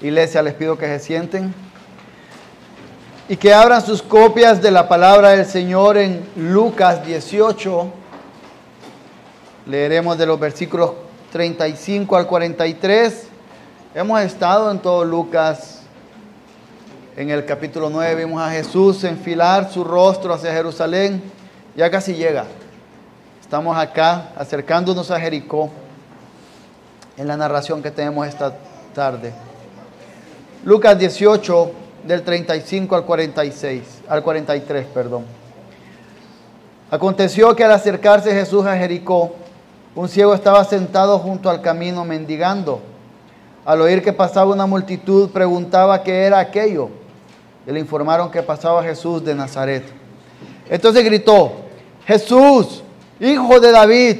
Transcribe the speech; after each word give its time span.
Iglesia, 0.00 0.42
les 0.42 0.54
pido 0.54 0.78
que 0.78 0.86
se 0.86 1.00
sienten 1.00 1.52
y 3.28 3.36
que 3.36 3.52
abran 3.52 3.84
sus 3.84 4.00
copias 4.00 4.62
de 4.62 4.70
la 4.70 4.88
palabra 4.88 5.30
del 5.30 5.44
Señor 5.44 5.98
en 5.98 6.24
Lucas 6.36 7.04
18. 7.04 7.92
Leeremos 9.66 10.16
de 10.16 10.24
los 10.24 10.38
versículos 10.38 10.92
35 11.32 12.16
al 12.16 12.26
43. 12.28 13.26
Hemos 13.94 14.20
estado 14.20 14.70
en 14.70 14.78
todo 14.78 15.04
Lucas. 15.04 15.80
En 17.16 17.30
el 17.30 17.44
capítulo 17.44 17.90
9 17.90 18.24
vimos 18.24 18.40
a 18.40 18.50
Jesús 18.50 19.02
enfilar 19.02 19.68
su 19.68 19.82
rostro 19.82 20.32
hacia 20.32 20.52
Jerusalén. 20.52 21.20
Ya 21.76 21.90
casi 21.90 22.14
llega. 22.14 22.44
Estamos 23.40 23.76
acá 23.76 24.30
acercándonos 24.36 25.10
a 25.10 25.18
Jericó 25.18 25.70
en 27.16 27.26
la 27.26 27.36
narración 27.36 27.82
que 27.82 27.90
tenemos 27.90 28.28
esta 28.28 28.56
tarde. 28.94 29.47
Lucas 30.68 30.98
18 30.98 31.72
del 32.04 32.20
35 32.20 32.94
al 32.94 33.06
46, 33.06 34.02
al 34.06 34.22
43, 34.22 34.84
perdón. 34.92 35.24
Aconteció 36.90 37.56
que 37.56 37.64
al 37.64 37.72
acercarse 37.72 38.34
Jesús 38.34 38.66
a 38.66 38.76
Jericó, 38.76 39.34
un 39.94 40.10
ciego 40.10 40.34
estaba 40.34 40.62
sentado 40.64 41.18
junto 41.20 41.48
al 41.48 41.62
camino 41.62 42.04
mendigando. 42.04 42.82
Al 43.64 43.80
oír 43.80 44.02
que 44.02 44.12
pasaba 44.12 44.52
una 44.52 44.66
multitud, 44.66 45.30
preguntaba 45.30 46.02
qué 46.02 46.24
era 46.24 46.38
aquello. 46.38 46.90
Y 47.66 47.72
le 47.72 47.80
informaron 47.80 48.30
que 48.30 48.42
pasaba 48.42 48.82
Jesús 48.82 49.24
de 49.24 49.34
Nazaret. 49.34 49.84
Entonces 50.68 51.02
gritó, 51.02 51.50
Jesús, 52.04 52.82
hijo 53.20 53.58
de 53.58 53.72
David, 53.72 54.16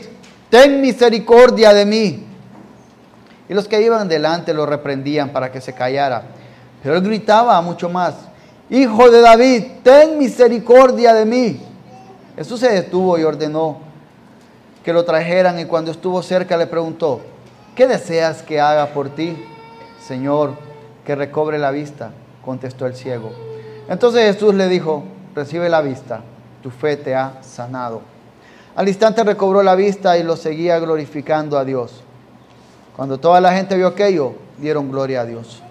ten 0.48 0.80
misericordia 0.80 1.74
de 1.74 1.84
mí. 1.84 2.26
Y 3.50 3.52
los 3.52 3.68
que 3.68 3.82
iban 3.82 4.08
delante 4.08 4.54
lo 4.54 4.64
reprendían 4.64 5.28
para 5.28 5.52
que 5.52 5.60
se 5.60 5.74
callara. 5.74 6.37
Pero 6.82 6.96
él 6.96 7.02
gritaba 7.02 7.60
mucho 7.60 7.88
más, 7.88 8.14
Hijo 8.70 9.10
de 9.10 9.22
David, 9.22 9.64
ten 9.82 10.18
misericordia 10.18 11.14
de 11.14 11.24
mí. 11.24 11.60
Jesús 12.36 12.60
se 12.60 12.70
detuvo 12.70 13.18
y 13.18 13.24
ordenó 13.24 13.78
que 14.84 14.92
lo 14.92 15.04
trajeran 15.04 15.58
y 15.58 15.64
cuando 15.64 15.90
estuvo 15.90 16.22
cerca 16.22 16.56
le 16.58 16.66
preguntó, 16.66 17.20
¿qué 17.74 17.86
deseas 17.86 18.42
que 18.42 18.60
haga 18.60 18.88
por 18.88 19.08
ti? 19.08 19.42
Señor, 20.06 20.52
que 21.06 21.14
recobre 21.14 21.58
la 21.58 21.70
vista, 21.70 22.10
contestó 22.44 22.84
el 22.86 22.94
ciego. 22.94 23.32
Entonces 23.88 24.34
Jesús 24.34 24.54
le 24.54 24.68
dijo, 24.68 25.02
recibe 25.34 25.70
la 25.70 25.80
vista, 25.80 26.20
tu 26.62 26.70
fe 26.70 26.98
te 26.98 27.14
ha 27.14 27.42
sanado. 27.42 28.02
Al 28.76 28.86
instante 28.86 29.24
recobró 29.24 29.62
la 29.62 29.74
vista 29.74 30.18
y 30.18 30.22
lo 30.22 30.36
seguía 30.36 30.78
glorificando 30.78 31.58
a 31.58 31.64
Dios. 31.64 32.02
Cuando 32.94 33.18
toda 33.18 33.40
la 33.40 33.54
gente 33.54 33.76
vio 33.76 33.86
aquello, 33.86 34.34
dieron 34.58 34.90
gloria 34.90 35.22
a 35.22 35.24
Dios. 35.24 35.62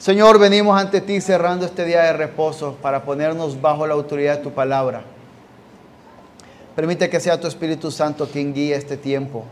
Señor, 0.00 0.38
venimos 0.38 0.80
ante 0.80 1.02
ti 1.02 1.20
cerrando 1.20 1.66
este 1.66 1.84
día 1.84 2.04
de 2.04 2.14
reposo 2.14 2.74
para 2.80 3.04
ponernos 3.04 3.60
bajo 3.60 3.86
la 3.86 3.92
autoridad 3.92 4.38
de 4.38 4.42
tu 4.42 4.50
palabra. 4.50 5.02
Permite 6.74 7.10
que 7.10 7.20
sea 7.20 7.38
tu 7.38 7.46
Espíritu 7.46 7.90
Santo 7.90 8.26
quien 8.26 8.54
guíe 8.54 8.74
este 8.74 8.96
tiempo. 8.96 9.44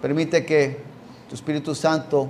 Permite 0.00 0.46
que 0.46 0.80
tu 1.28 1.34
Espíritu 1.34 1.74
Santo 1.74 2.28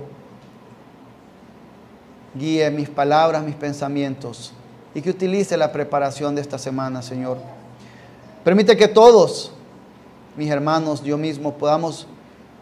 guíe 2.33 2.71
mis 2.71 2.89
palabras, 2.89 3.43
mis 3.43 3.53
pensamientos 3.55 4.51
y 4.95 5.03
que 5.03 5.11
utilice 5.11 5.57
la 5.57 5.71
preparación 5.71 6.33
de 6.33 6.41
esta 6.41 6.57
semana, 6.57 7.03
Señor. 7.03 7.37
Permite 8.43 8.75
que 8.75 8.87
todos, 8.87 9.51
mis 10.35 10.49
hermanos, 10.49 11.03
yo 11.03 11.19
mismo, 11.19 11.53
podamos 11.53 12.07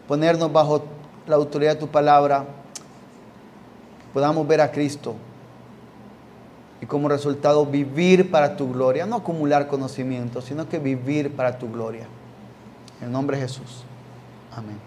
ponernos 0.06 0.52
bajo 0.52 0.84
la 1.26 1.36
autoridad 1.36 1.76
de 1.76 1.80
tu 1.80 1.88
palabra, 1.88 2.44
podamos 4.12 4.46
ver 4.46 4.60
a 4.60 4.70
Cristo 4.70 5.14
y 6.80 6.86
como 6.86 7.08
resultado 7.08 7.66
vivir 7.66 8.30
para 8.30 8.56
tu 8.56 8.72
gloria, 8.72 9.06
no 9.06 9.16
acumular 9.16 9.66
conocimiento, 9.66 10.40
sino 10.40 10.68
que 10.68 10.78
vivir 10.78 11.32
para 11.32 11.58
tu 11.58 11.70
gloria. 11.70 12.06
En 13.02 13.12
nombre 13.12 13.36
de 13.36 13.42
Jesús. 13.42 13.84
Amén. 14.54 14.78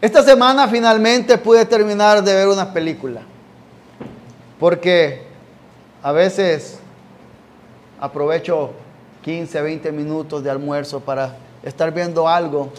Esta 0.00 0.22
semana 0.22 0.66
finalmente 0.68 1.38
pude 1.38 1.64
terminar 1.64 2.22
de 2.22 2.34
ver 2.34 2.48
una 2.48 2.72
película, 2.72 3.22
porque 4.58 5.22
a 6.02 6.12
veces 6.12 6.78
aprovecho 8.00 8.72
15, 9.22 9.62
20 9.62 9.92
minutos 9.92 10.42
de 10.42 10.50
almuerzo 10.50 11.00
para 11.00 11.36
estar 11.62 11.92
viendo 11.94 12.28
algo. 12.28 12.72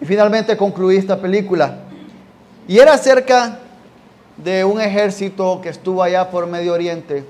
Y 0.00 0.04
finalmente 0.04 0.56
concluí 0.56 0.96
esta 0.96 1.20
película. 1.20 1.78
Y 2.68 2.78
era 2.78 2.94
acerca 2.94 3.58
de 4.36 4.64
un 4.64 4.80
ejército 4.80 5.60
que 5.62 5.68
estuvo 5.68 6.02
allá 6.02 6.30
por 6.30 6.46
Medio 6.46 6.72
Oriente 6.72 7.24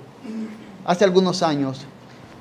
hace 0.84 1.04
algunos 1.04 1.43
años 1.43 1.87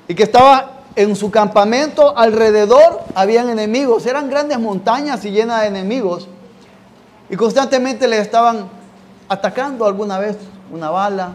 y 0.08 0.14
que 0.14 0.22
estaba 0.24 0.82
en 0.94 1.16
su 1.16 1.30
campamento 1.30 2.16
alrededor 2.16 3.00
habían 3.14 3.48
enemigos, 3.48 4.06
eran 4.06 4.28
grandes 4.28 4.58
montañas 4.58 5.24
y 5.24 5.30
llenas 5.30 5.62
de 5.62 5.68
enemigos 5.68 6.28
y 7.30 7.36
constantemente 7.36 8.06
le 8.08 8.18
estaban 8.18 8.68
atacando 9.28 9.86
alguna 9.86 10.18
vez 10.18 10.36
una 10.70 10.90
bala 10.90 11.34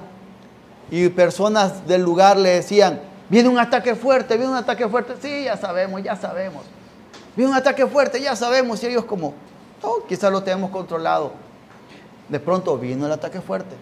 y 0.91 1.09
personas 1.09 1.87
del 1.87 2.01
lugar 2.01 2.37
le 2.37 2.49
decían, 2.49 3.01
Viene 3.29 3.49
un 3.49 3.59
ataque 3.59 3.95
fuerte, 3.95 4.37
viene 4.37 4.51
un 4.51 4.57
ataque 4.57 4.87
fuerte. 4.87 5.15
Sí, 5.21 5.43
ya 5.43 5.57
sabemos, 5.57 6.01
ya 6.01 6.15
sabemos. 6.15 6.63
Viene 7.35 7.51
un 7.51 7.57
ataque 7.57 7.85
fuerte, 7.85 8.21
ya 8.21 8.35
sabemos. 8.35 8.81
Y 8.83 8.87
ellos 8.87 9.05
como, 9.05 9.33
oh, 9.81 10.03
quizás 10.07 10.31
lo 10.31 10.41
tenemos 10.41 10.71
controlado. 10.71 11.33
De 12.29 12.39
pronto 12.39 12.77
vino 12.77 13.05
el 13.05 13.11
ataque 13.11 13.41
fuerte. 13.41 13.75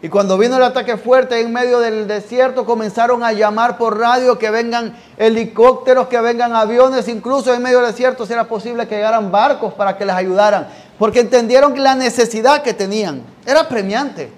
Y 0.00 0.08
cuando 0.08 0.38
vino 0.38 0.56
el 0.56 0.62
ataque 0.62 0.96
fuerte 0.96 1.40
en 1.40 1.52
medio 1.52 1.80
del 1.80 2.06
desierto, 2.06 2.64
comenzaron 2.64 3.24
a 3.24 3.32
llamar 3.32 3.76
por 3.78 3.98
radio 3.98 4.38
que 4.38 4.48
vengan 4.50 4.96
helicópteros, 5.16 6.06
que 6.06 6.20
vengan 6.20 6.54
aviones, 6.54 7.08
incluso 7.08 7.52
en 7.52 7.62
medio 7.62 7.80
del 7.80 7.90
desierto 7.90 8.24
si 8.24 8.32
era 8.32 8.44
posible 8.44 8.86
que 8.86 8.94
llegaran 8.94 9.32
barcos 9.32 9.74
para 9.74 9.98
que 9.98 10.04
les 10.04 10.14
ayudaran, 10.14 10.68
porque 11.00 11.18
entendieron 11.18 11.82
la 11.82 11.96
necesidad 11.96 12.62
que 12.62 12.74
tenían. 12.74 13.22
Era 13.44 13.68
premiante. 13.68 14.30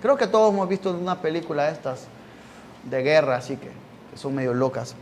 Creo 0.00 0.16
que 0.16 0.28
todos 0.28 0.52
hemos 0.52 0.68
visto 0.68 0.90
una 0.90 1.20
película 1.20 1.68
estas 1.68 2.06
de 2.84 3.02
guerra, 3.02 3.36
así 3.36 3.56
que, 3.56 3.70
son 4.14 4.36
medio 4.36 4.54
locas. 4.54 4.94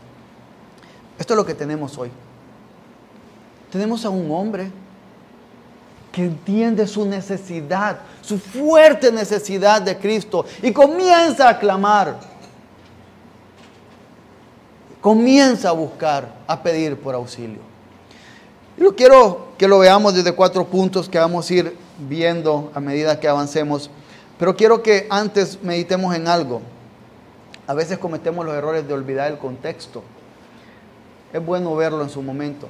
Esto 1.19 1.35
es 1.35 1.37
lo 1.37 1.45
que 1.45 1.55
tenemos 1.55 1.99
hoy. 1.99 2.11
Tenemos 3.71 4.05
a 4.07 4.09
un 4.09 4.31
hombre 4.31 4.71
que 6.15 6.23
entiende 6.23 6.87
su 6.87 7.05
necesidad, 7.05 7.99
su 8.21 8.39
fuerte 8.39 9.11
necesidad 9.11 9.83
de 9.83 9.99
Cristo 9.99 10.47
y 10.63 10.73
comienza 10.73 11.49
a 11.49 11.59
clamar. 11.59 12.21
Comienza 15.01 15.71
a 15.71 15.73
buscar, 15.73 16.33
a 16.47 16.63
pedir 16.63 16.97
por 16.97 17.17
auxilio. 17.17 17.59
Yo 18.77 18.95
quiero 18.95 19.49
que 19.59 19.67
lo 19.67 19.81
veamos 19.81 20.15
desde 20.15 20.33
cuatro 20.33 20.65
puntos 20.65 21.09
que 21.09 21.19
vamos 21.19 21.51
a 21.51 21.55
ir 21.55 21.77
viendo 21.99 22.71
a 22.75 22.81
medida 22.81 23.19
que 23.19 23.27
avancemos, 23.27 23.91
pero 24.39 24.55
quiero 24.55 24.85
que 24.85 25.09
antes 25.11 25.59
meditemos 25.65 26.15
en 26.15 26.29
algo. 26.29 26.63
A 27.67 27.75
veces 27.75 27.99
cometemos 27.99 28.47
los 28.47 28.55
errores 28.55 28.87
de 28.87 28.95
olvidar 28.95 29.33
el 29.33 29.39
contexto. 29.39 30.05
Es 31.33 31.45
bueno 31.45 31.75
verlo 31.75 32.03
en 32.03 32.11
su 32.11 32.23
momento. 32.23 32.69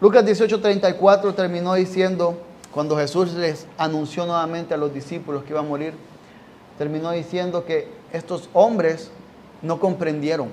Lucas 0.00 0.24
18:34 0.24 1.34
terminó 1.34 1.74
diciendo, 1.74 2.38
cuando 2.72 2.96
Jesús 2.96 3.34
les 3.34 3.66
anunció 3.76 4.24
nuevamente 4.24 4.72
a 4.72 4.78
los 4.78 4.94
discípulos 4.94 5.44
que 5.44 5.50
iba 5.50 5.60
a 5.60 5.64
morir, 5.64 5.92
terminó 6.78 7.10
diciendo 7.10 7.66
que 7.66 7.88
estos 8.12 8.48
hombres 8.54 9.10
no 9.60 9.78
comprendieron, 9.78 10.48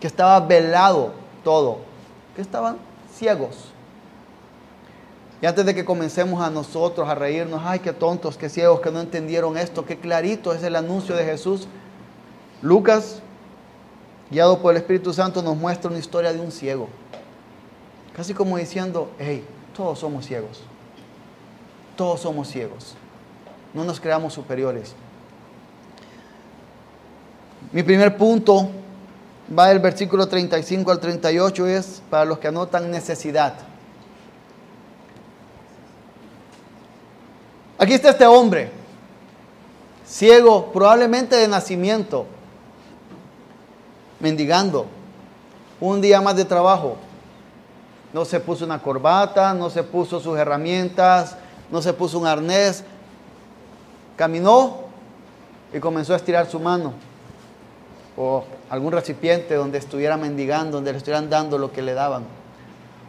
que 0.00 0.06
estaba 0.06 0.38
velado 0.38 1.12
todo, 1.42 1.78
que 2.36 2.42
estaban 2.42 2.76
ciegos. 3.12 3.70
Y 5.42 5.46
antes 5.46 5.66
de 5.66 5.74
que 5.74 5.84
comencemos 5.84 6.40
a 6.40 6.48
nosotros 6.48 7.08
a 7.08 7.14
reírnos, 7.16 7.60
ay, 7.64 7.80
qué 7.80 7.92
tontos, 7.92 8.38
qué 8.38 8.48
ciegos 8.48 8.80
que 8.80 8.92
no 8.92 9.00
entendieron 9.00 9.58
esto, 9.58 9.84
qué 9.84 9.98
clarito 9.98 10.54
es 10.54 10.62
el 10.62 10.76
anuncio 10.76 11.16
de 11.16 11.24
Jesús. 11.24 11.66
Lucas, 12.62 13.20
guiado 14.30 14.60
por 14.60 14.72
el 14.72 14.76
Espíritu 14.76 15.12
Santo, 15.12 15.42
nos 15.42 15.56
muestra 15.56 15.90
una 15.90 15.98
historia 15.98 16.32
de 16.32 16.40
un 16.40 16.52
ciego. 16.52 16.88
Casi 18.16 18.32
como 18.32 18.56
diciendo, 18.56 19.10
hey, 19.18 19.44
todos 19.76 19.98
somos 19.98 20.26
ciegos. 20.26 20.62
Todos 21.96 22.20
somos 22.20 22.48
ciegos. 22.48 22.94
No 23.72 23.84
nos 23.84 24.00
creamos 24.00 24.32
superiores. 24.32 24.94
Mi 27.72 27.82
primer 27.82 28.16
punto 28.16 28.70
va 29.56 29.68
del 29.68 29.80
versículo 29.80 30.28
35 30.28 30.90
al 30.90 31.00
38, 31.00 31.66
es 31.66 32.02
para 32.08 32.24
los 32.24 32.38
que 32.38 32.48
anotan 32.48 32.90
necesidad. 32.90 33.54
Aquí 37.76 37.92
está 37.92 38.10
este 38.10 38.26
hombre, 38.26 38.70
ciego, 40.06 40.72
probablemente 40.72 41.36
de 41.36 41.48
nacimiento, 41.48 42.26
mendigando, 44.20 44.86
un 45.80 46.00
día 46.00 46.20
más 46.20 46.36
de 46.36 46.44
trabajo. 46.44 46.96
No 48.14 48.24
se 48.24 48.38
puso 48.38 48.64
una 48.64 48.80
corbata, 48.80 49.52
no 49.54 49.68
se 49.68 49.82
puso 49.82 50.20
sus 50.20 50.38
herramientas, 50.38 51.36
no 51.68 51.82
se 51.82 51.92
puso 51.92 52.16
un 52.20 52.28
arnés. 52.28 52.84
Caminó 54.14 54.84
y 55.72 55.80
comenzó 55.80 56.12
a 56.12 56.16
estirar 56.16 56.48
su 56.48 56.60
mano 56.60 56.92
o 58.16 58.44
algún 58.70 58.92
recipiente 58.92 59.56
donde 59.56 59.78
estuviera 59.78 60.16
mendigando, 60.16 60.76
donde 60.76 60.92
le 60.92 60.98
estuvieran 60.98 61.28
dando 61.28 61.58
lo 61.58 61.72
que 61.72 61.82
le 61.82 61.92
daban. 61.92 62.22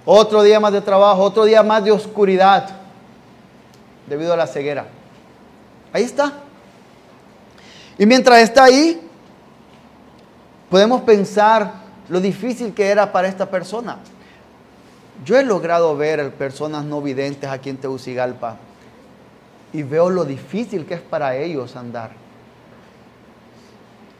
Otro 0.05 0.41
día 0.41 0.59
más 0.59 0.73
de 0.73 0.81
trabajo, 0.81 1.21
otro 1.21 1.45
día 1.45 1.61
más 1.61 1.83
de 1.83 1.91
oscuridad 1.91 2.67
debido 4.07 4.33
a 4.33 4.37
la 4.37 4.47
ceguera. 4.47 4.87
Ahí 5.93 6.01
está. 6.01 6.33
Y 7.99 8.07
mientras 8.07 8.39
está 8.39 8.63
ahí, 8.63 9.07
podemos 10.67 11.01
pensar 11.01 11.73
lo 12.09 12.19
difícil 12.19 12.73
que 12.73 12.87
era 12.87 13.11
para 13.11 13.27
esta 13.27 13.47
persona. 13.47 13.99
Yo 15.23 15.37
he 15.37 15.43
logrado 15.43 15.95
ver 15.95 16.33
personas 16.33 16.83
no 16.83 17.01
videntes 17.01 17.49
aquí 17.49 17.69
en 17.69 17.77
Tegucigalpa 17.77 18.57
y 19.71 19.83
veo 19.83 20.09
lo 20.09 20.25
difícil 20.25 20.85
que 20.85 20.95
es 20.95 21.01
para 21.01 21.37
ellos 21.37 21.75
andar. 21.75 22.11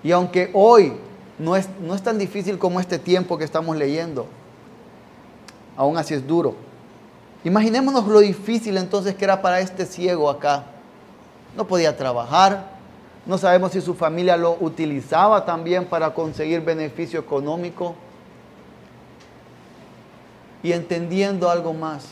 Y 0.04 0.12
aunque 0.12 0.52
hoy 0.54 0.94
no 1.38 1.56
es, 1.56 1.68
no 1.82 1.96
es 1.96 2.02
tan 2.02 2.18
difícil 2.18 2.58
como 2.58 2.80
este 2.80 3.00
tiempo 3.00 3.38
que 3.38 3.44
estamos 3.44 3.76
leyendo, 3.76 4.28
aún 5.76 5.98
así 5.98 6.14
es 6.14 6.26
duro. 6.26 6.56
Imaginémonos 7.44 8.08
lo 8.08 8.20
difícil 8.20 8.78
entonces 8.78 9.16
que 9.16 9.26
era 9.26 9.42
para 9.42 9.60
este 9.60 9.86
ciego 9.86 10.30
acá. 10.30 10.64
No 11.56 11.68
podía 11.68 11.96
trabajar, 11.96 12.72
no 13.26 13.38
sabemos 13.38 13.72
si 13.72 13.82
su 13.82 13.94
familia 13.94 14.38
lo 14.38 14.58
utilizaba 14.60 15.46
también 15.46 15.86
para 15.86 16.14
conseguir 16.14 16.62
beneficio 16.62 17.20
económico 17.20 17.96
y 20.66 20.74
entendiendo 20.74 21.48
algo 21.48 21.76
más. 21.76 22.08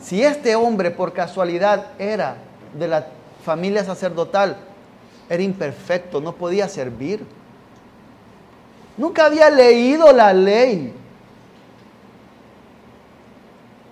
Si 0.00 0.24
este 0.24 0.56
hombre 0.56 0.90
por 0.90 1.12
casualidad 1.12 1.88
era 1.98 2.38
de 2.72 2.88
la 2.88 3.06
familia 3.44 3.84
sacerdotal, 3.84 4.56
era 5.28 5.42
imperfecto, 5.42 6.22
no 6.22 6.32
podía 6.32 6.70
servir. 6.70 7.22
Nunca 8.96 9.26
había 9.26 9.50
leído 9.50 10.10
la 10.10 10.32
ley. 10.32 10.94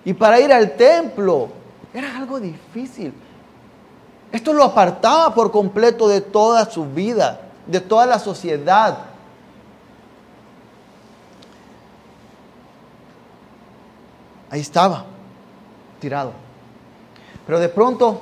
Y 0.03 0.11
para 0.15 0.39
ir 0.39 0.51
al 0.51 0.75
templo 0.75 1.49
era 1.93 2.17
algo 2.17 2.39
difícil. 2.39 3.13
Esto 4.31 4.51
lo 4.51 4.63
apartaba 4.63 5.35
por 5.35 5.51
completo 5.51 6.07
de 6.07 6.21
toda 6.21 6.65
su 6.65 6.85
vida, 6.85 7.39
de 7.67 7.81
toda 7.81 8.07
la 8.07 8.17
sociedad. 8.17 9.08
Ahí 14.49 14.61
estaba, 14.61 15.05
tirado. 15.99 16.31
Pero 17.45 17.59
de 17.59 17.69
pronto, 17.69 18.21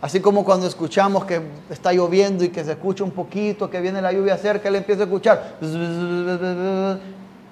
así 0.00 0.20
como 0.20 0.44
cuando 0.44 0.66
escuchamos 0.66 1.24
que 1.24 1.40
está 1.70 1.92
lloviendo 1.92 2.44
y 2.44 2.48
que 2.50 2.64
se 2.64 2.72
escucha 2.72 3.04
un 3.04 3.10
poquito, 3.10 3.70
que 3.70 3.80
viene 3.80 4.00
la 4.00 4.12
lluvia 4.12 4.36
cerca, 4.36 4.68
él 4.68 4.76
empieza 4.76 5.02
a 5.02 5.04
escuchar 5.04 5.56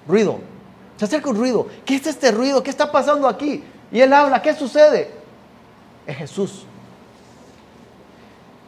ruido. 0.06 0.38
Se 0.96 1.04
acerca 1.04 1.30
un 1.30 1.36
ruido. 1.36 1.66
¿Qué 1.84 1.96
es 1.96 2.06
este 2.06 2.30
ruido? 2.30 2.62
¿Qué 2.62 2.70
está 2.70 2.90
pasando 2.92 3.26
aquí? 3.26 3.64
Y 3.90 4.00
él 4.00 4.12
habla, 4.12 4.42
¿qué 4.42 4.54
sucede? 4.54 5.10
Es 6.06 6.16
Jesús. 6.16 6.66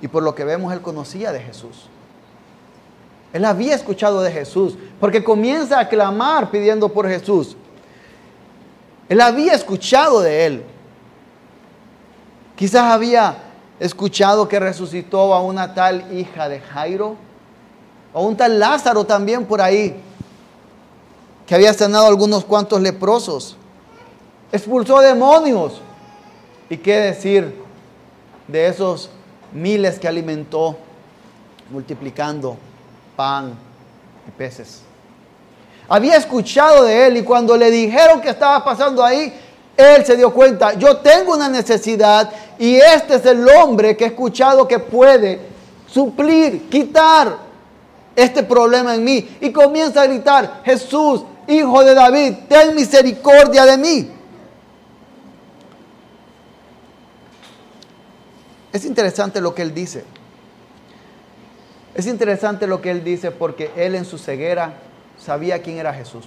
Y 0.01 0.09
por 0.09 0.23
lo 0.23 0.35
que 0.35 0.45
vemos, 0.45 0.73
él 0.73 0.81
conocía 0.81 1.31
de 1.31 1.41
Jesús. 1.41 1.89
Él 3.33 3.45
había 3.45 3.75
escuchado 3.75 4.21
de 4.21 4.31
Jesús, 4.31 4.77
porque 5.01 5.25
comienza 5.25 5.79
a 5.79 5.89
clamar 5.89 6.51
pidiendo 6.51 6.89
por 6.89 7.09
Jesús. 7.09 7.57
Él 9.09 9.21
había 9.21 9.55
escuchado 9.55 10.21
de 10.21 10.47
él. 10.47 10.65
Quizás 12.57 12.85
había 12.85 13.37
escuchado 13.81 14.49
que 14.49 14.61
resucitó 14.61 15.35
a 15.35 15.43
una 15.43 15.75
tal 15.75 16.17
hija 16.17 16.49
de 16.49 16.61
Jairo, 16.61 17.17
o 18.13 18.23
un 18.27 18.37
tal 18.37 18.59
Lázaro 18.59 19.05
también 19.05 19.45
por 19.45 19.61
ahí, 19.61 20.01
que 21.47 21.55
había 21.55 21.73
sanado 21.73 22.05
a 22.05 22.09
algunos 22.09 22.45
cuantos 22.45 22.81
leprosos. 22.81 23.57
Expulsó 24.53 25.01
demonios. 25.01 25.81
¿Y 26.69 26.77
qué 26.77 26.97
decir 26.97 27.55
de 28.49 28.67
esos 28.67 29.11
miles 29.53 29.99
que 29.99 30.09
alimentó 30.09 30.77
multiplicando 31.71 32.57
pan 33.17 33.55
y 34.29 34.31
peces? 34.31 34.83
Había 35.93 36.17
escuchado 36.17 36.85
de 36.85 37.07
él 37.07 37.19
y 37.19 37.23
cuando 37.23 37.55
le 37.55 37.71
dijeron 37.71 38.23
que 38.23 38.31
estaba 38.31 38.65
pasando 38.65 39.05
ahí, 39.05 39.31
él 39.77 40.07
se 40.07 40.17
dio 40.17 40.33
cuenta, 40.33 40.73
yo 40.73 40.97
tengo 40.97 41.35
una 41.35 41.51
necesidad 41.51 42.31
y 42.59 42.77
este 42.77 43.17
es 43.17 43.27
el 43.27 43.47
hombre 43.47 43.95
que 43.95 44.05
he 44.05 44.07
escuchado 44.07 44.67
que 44.67 44.79
puede 44.79 45.39
suplir, 45.87 46.71
quitar 46.71 47.37
este 48.17 48.43
problema 48.43 48.95
en 48.95 49.05
mí. 49.05 49.37
Y 49.39 49.53
comienza 49.53 50.01
a 50.01 50.07
gritar, 50.07 50.63
Jesús, 50.65 51.25
hijo 51.47 51.85
de 51.85 51.93
David, 51.93 52.37
ten 52.49 52.75
misericordia 52.75 53.67
de 53.67 53.77
mí. 53.77 54.11
Es 58.73 58.87
interesante 58.87 59.43
lo 59.43 59.55
que 59.55 59.61
él 59.61 59.75
dice. 59.75 60.05
Es 61.95 62.07
interesante 62.07 62.67
lo 62.67 62.81
que 62.81 62.91
él 62.91 63.05
dice 63.05 63.31
porque 63.31 63.71
él 63.77 63.95
en 63.95 64.07
su 64.07 64.17
ceguera 64.17 64.73
sabía 65.25 65.63
quién 65.63 65.79
era 65.79 65.95
Jesús. 65.95 66.25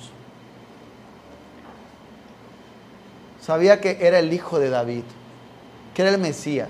Sabía 3.42 3.80
que 3.80 3.98
era 4.02 4.20
el 4.20 4.34
hijo 4.34 4.60
de 4.60 4.70
David, 4.70 5.04
que 5.94 6.02
era 6.02 6.12
el 6.12 6.18
Mesías. 6.18 6.70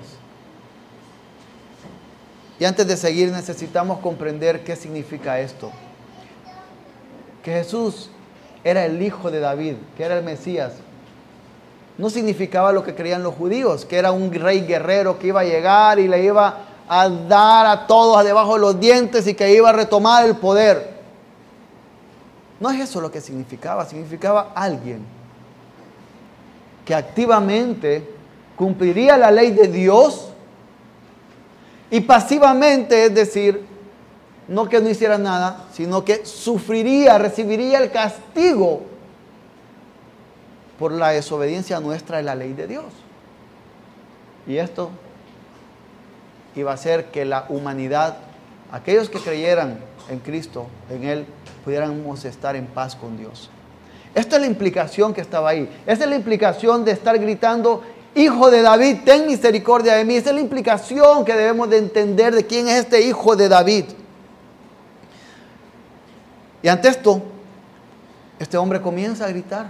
Y 2.60 2.66
antes 2.66 2.88
de 2.88 2.98
seguir 2.98 3.32
necesitamos 3.32 4.00
comprender 4.00 4.64
qué 4.64 4.76
significa 4.76 5.40
esto. 5.40 5.72
Que 7.44 7.52
Jesús 7.52 8.10
era 8.64 8.86
el 8.86 9.02
hijo 9.02 9.30
de 9.30 9.40
David, 9.40 9.76
que 9.96 10.04
era 10.04 10.18
el 10.18 10.24
Mesías. 10.24 10.74
No 11.98 12.10
significaba 12.10 12.74
lo 12.74 12.84
que 12.84 12.96
creían 12.96 13.24
los 13.24 13.36
judíos, 13.36 13.86
que 13.86 13.98
era 13.98 14.12
un 14.12 14.34
rey 14.34 14.62
guerrero 14.62 15.18
que 15.20 15.28
iba 15.28 15.42
a 15.42 15.46
llegar 15.46 16.00
y 16.00 16.08
le 16.08 16.24
iba 16.24 16.58
a 16.88 17.10
dar 17.10 17.66
a 17.66 17.88
todos 17.88 18.24
debajo 18.26 18.56
de 18.56 18.60
los 18.60 18.80
dientes 18.80 19.28
y 19.28 19.34
que 19.34 19.54
iba 19.54 19.70
a 19.70 19.74
retomar 19.74 20.26
el 20.26 20.36
poder. 20.36 20.95
No 22.60 22.70
es 22.70 22.80
eso 22.80 23.02
lo 23.02 23.12
que 23.12 23.22
significaba, 23.22 23.86
significaba 23.86 24.54
alguien 24.56 25.06
que 26.86 26.96
activamente 26.96 28.08
cumpliría 28.56 29.18
la 29.18 29.32
ley 29.32 29.52
de 29.52 29.68
Dios 29.68 30.30
y 31.90 32.02
pasivamente, 32.02 33.06
es 33.06 33.16
decir, 33.16 33.66
no 34.48 34.70
que 34.70 34.80
no 34.80 34.90
hiciera 34.90 35.18
nada, 35.18 35.66
sino 35.74 36.06
que 36.06 36.26
sufriría, 36.26 37.18
recibiría 37.18 37.80
el 37.80 37.92
castigo 37.92 38.84
por 40.78 40.92
la 40.92 41.10
desobediencia 41.10 41.80
nuestra 41.80 42.18
de 42.18 42.24
la 42.24 42.36
ley 42.36 42.54
de 42.54 42.68
Dios. 42.68 42.86
Y 44.48 44.58
esto 44.58 44.92
iba 46.56 46.72
a 46.72 46.76
hacer 46.76 47.06
que 47.06 47.26
la 47.26 47.46
humanidad, 47.50 48.18
aquellos 48.72 49.10
que 49.10 49.20
creyeran 49.20 49.80
en 50.10 50.20
Cristo, 50.20 50.68
en 50.90 51.04
Él, 51.04 51.26
pudiéramos 51.64 52.26
estar 52.26 52.56
en 52.56 52.66
paz 52.66 52.96
con 52.96 53.18
Dios. 53.18 53.50
Esta 54.14 54.38
es 54.38 54.42
la 54.42 54.48
implicación 54.48 55.14
que 55.14 55.22
estaba 55.22 55.50
ahí. 55.50 55.70
Esta 55.86 56.06
es 56.06 56.10
la 56.10 56.16
implicación 56.16 56.86
de 56.86 56.92
estar 56.92 57.18
gritando, 57.20 57.84
Hijo 58.16 58.50
de 58.50 58.62
David, 58.62 59.00
ten 59.04 59.28
misericordia 59.28 59.96
de 59.96 60.06
mí. 60.06 60.16
Esa 60.16 60.30
es 60.30 60.36
la 60.36 60.42
implicación 60.42 61.26
que 61.26 61.34
debemos 61.34 61.70
de 61.70 61.80
entender 61.80 62.34
de 62.34 62.46
quién 62.46 62.70
es 62.70 62.76
este 62.76 63.02
Hijo 63.02 63.36
de 63.36 63.50
David. 63.50 63.86
Y 66.62 66.70
ante 66.70 66.88
esto, 66.88 67.22
este 68.40 68.58
hombre 68.58 68.82
comienza 68.82 69.26
a 69.26 69.30
gritar, 69.30 69.70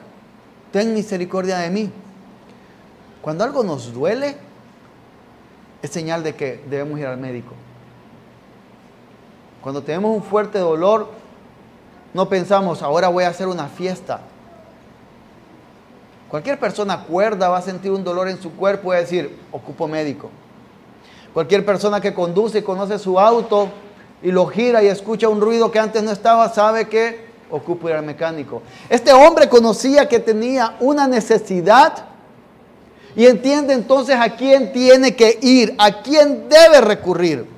ten 0.71 0.93
misericordia 0.93 1.57
de 1.57 1.71
mí. 1.71 1.89
Cuando 3.21 3.43
algo 3.43 3.63
nos 3.63 3.91
duele, 3.91 4.37
es 5.81 5.89
señal 5.89 6.21
de 6.21 6.35
que 6.35 6.63
debemos 6.69 6.99
ir 6.99 7.07
al 7.07 7.17
médico. 7.17 7.53
Cuando 9.65 9.81
tenemos 9.81 10.15
un 10.15 10.21
fuerte 10.21 10.59
dolor, 10.59 11.07
no 12.13 12.29
pensamos, 12.29 12.83
ahora 12.83 13.07
voy 13.07 13.23
a 13.23 13.29
hacer 13.29 13.47
una 13.47 13.67
fiesta. 13.67 14.19
Cualquier 16.29 16.59
persona 16.59 17.03
cuerda 17.05 17.49
va 17.49 17.57
a 17.57 17.61
sentir 17.63 17.91
un 17.91 18.03
dolor 18.03 18.29
en 18.29 18.39
su 18.39 18.51
cuerpo 18.51 18.93
y 18.93 18.97
decir, 18.97 19.39
ocupo 19.51 19.87
médico. 19.87 20.29
Cualquier 21.33 21.65
persona 21.65 21.99
que 21.99 22.13
conduce 22.13 22.59
y 22.59 22.61
conoce 22.61 22.99
su 22.99 23.19
auto 23.19 23.69
y 24.21 24.29
lo 24.31 24.45
gira 24.45 24.83
y 24.83 24.87
escucha 24.87 25.29
un 25.29 25.41
ruido 25.41 25.71
que 25.71 25.79
antes 25.79 26.03
no 26.03 26.11
estaba, 26.11 26.47
sabe 26.53 26.87
que 26.87 27.25
ocupo 27.49 27.89
ir 27.89 27.95
al 27.95 28.05
mecánico. 28.05 28.61
Este 28.87 29.13
hombre 29.13 29.49
conocía 29.49 30.07
que 30.07 30.19
tenía 30.19 30.75
una 30.79 31.07
necesidad 31.07 32.05
y 33.15 33.25
entiende 33.25 33.73
entonces 33.73 34.15
a 34.15 34.35
quién 34.35 34.71
tiene 34.71 35.15
que 35.15 35.39
ir, 35.41 35.73
a 35.79 36.03
quién 36.03 36.47
debe 36.49 36.81
recurrir. 36.81 37.54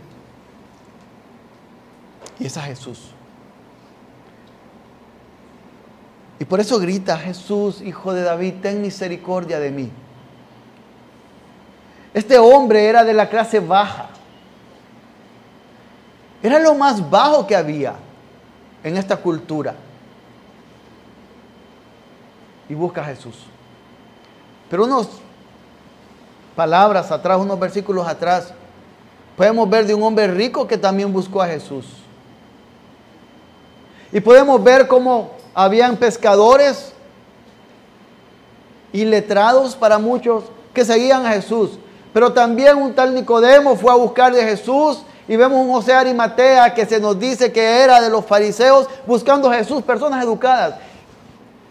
Y 2.40 2.46
es 2.46 2.58
a 2.58 2.62
Jesús. 2.62 3.12
Y 6.40 6.46
por 6.46 6.60
eso 6.60 6.80
grita, 6.80 7.18
Jesús, 7.18 7.82
hijo 7.82 8.14
de 8.14 8.22
David, 8.22 8.56
ten 8.62 8.82
misericordia 8.82 9.60
de 9.60 9.72
mí. 9.72 9.92
Este 12.14 12.38
hombre 12.38 12.86
era 12.86 13.04
de 13.04 13.14
la 13.14 13.30
clase 13.30 13.60
baja. 13.60 14.10
Era 16.44 16.60
lo 16.60 16.76
más 16.76 17.10
bajo 17.10 17.48
que 17.48 17.56
había 17.56 17.96
en 18.84 18.98
esta 18.98 19.18
cultura. 19.18 19.76
Y 22.70 22.76
busca 22.76 23.02
a 23.02 23.06
Jesús. 23.06 23.36
Pero 24.70 24.86
unos 24.86 25.10
palabras 26.56 27.12
atrás, 27.12 27.40
unos 27.40 27.60
versículos 27.60 28.08
atrás, 28.08 28.54
podemos 29.36 29.68
ver 29.70 29.88
de 29.88 29.94
un 29.94 30.04
hombre 30.04 30.28
rico 30.28 30.68
que 30.68 30.78
también 30.78 31.12
buscó 31.12 31.42
a 31.42 31.48
Jesús. 31.48 31.86
Y 34.18 34.20
podemos 34.20 34.64
ver 34.64 34.88
cómo 34.88 35.30
habían 35.54 35.96
pescadores 35.96 36.92
y 38.92 39.06
letrados 39.06 39.76
para 39.76 40.00
muchos 40.00 40.46
que 40.74 40.84
seguían 40.84 41.24
a 41.24 41.34
Jesús. 41.34 41.78
Pero 42.14 42.34
también 42.34 42.78
un 42.78 42.96
tal 42.96 43.14
Nicodemo 43.14 43.76
fue 43.76 43.92
a 43.92 43.96
buscar 43.96 44.34
de 44.34 44.42
Jesús 44.42 45.04
y 45.28 45.36
vemos 45.36 45.60
un 45.60 45.72
José 45.72 45.94
Arimatea 45.94 46.74
que 46.74 46.88
se 46.88 47.00
nos 47.00 47.20
dice 47.20 47.52
que 47.52 47.62
era 47.62 48.02
de 48.02 48.10
los 48.10 48.26
fariseos 48.26 48.88
buscando 49.06 49.52
a 49.52 49.54
Jesús, 49.54 49.84
personas 49.84 50.24
educadas. 50.24 50.80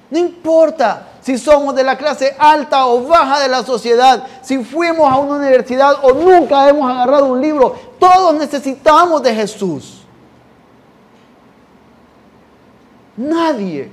No 0.09 0.17
importa 0.17 1.15
si 1.23 1.38
somos 1.38 1.75
de 1.75 1.83
la 1.83 1.99
clase 1.99 2.37
alta 2.38 2.87
o 2.87 3.09
baja 3.09 3.41
de 3.41 3.49
la 3.49 3.65
sociedad, 3.65 4.23
si 4.43 4.62
fuimos 4.62 5.12
a 5.12 5.17
una 5.17 5.38
universidad 5.38 5.97
o 6.00 6.12
nunca 6.12 6.69
hemos 6.69 6.88
agarrado 6.88 7.26
un 7.26 7.41
libro, 7.41 7.75
todos 7.99 8.35
necesitamos 8.35 9.21
de 9.25 9.35
Jesús. 9.35 10.06
Nadie, 13.16 13.90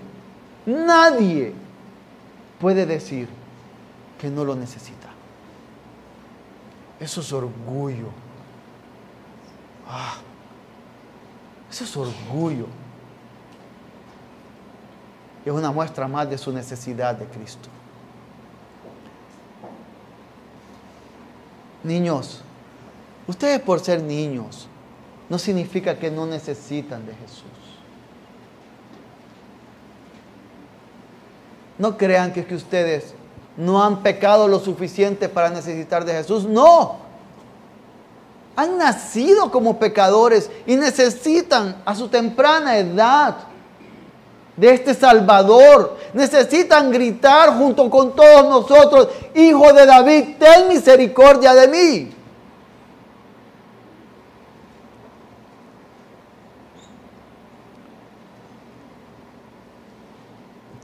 nadie 0.66 1.54
puede 2.60 2.86
decir 2.86 3.28
que 4.20 4.30
no 4.30 4.44
lo 4.44 4.56
necesita. 4.56 5.10
Eso 7.00 7.22
es 7.22 7.32
orgullo. 7.32 8.08
Ah, 9.88 10.16
eso 11.70 11.84
es 11.84 11.98
orgullo. 11.98 12.68
Es 15.46 15.52
una 15.52 15.72
muestra 15.72 16.08
más 16.08 16.30
de 16.30 16.38
su 16.38 16.52
necesidad 16.52 17.16
de 17.16 17.26
Cristo. 17.26 17.70
Niños, 21.84 22.42
ustedes 23.28 23.60
por 23.60 23.82
ser 23.82 24.02
niños 24.02 24.68
no 25.30 25.38
significa 25.38 26.00
que 26.00 26.10
no 26.10 26.26
necesitan 26.26 27.06
de 27.06 27.14
Jesús. 27.16 27.63
No 31.84 31.98
crean 31.98 32.32
que, 32.32 32.46
que 32.46 32.56
ustedes 32.56 33.14
no 33.58 33.84
han 33.84 34.04
pecado 34.04 34.48
lo 34.48 34.58
suficiente 34.58 35.28
para 35.28 35.50
necesitar 35.50 36.06
de 36.06 36.14
Jesús. 36.14 36.46
No. 36.46 36.96
Han 38.56 38.78
nacido 38.78 39.52
como 39.52 39.78
pecadores 39.78 40.50
y 40.66 40.78
necesitan 40.78 41.76
a 41.84 41.94
su 41.94 42.08
temprana 42.08 42.78
edad 42.78 43.36
de 44.56 44.74
este 44.74 44.94
Salvador. 44.94 45.98
Necesitan 46.14 46.90
gritar 46.90 47.58
junto 47.58 47.90
con 47.90 48.16
todos 48.16 48.48
nosotros, 48.48 49.10
Hijo 49.36 49.74
de 49.74 49.86
David, 49.86 50.36
ten 50.40 50.70
misericordia 50.70 51.54
de 51.54 51.68
mí. 51.68 52.16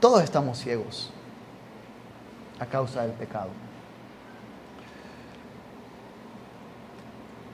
Todos 0.00 0.24
estamos 0.24 0.58
ciegos 0.58 1.10
a 2.58 2.64
causa 2.64 3.02
del 3.02 3.12
pecado. 3.12 3.50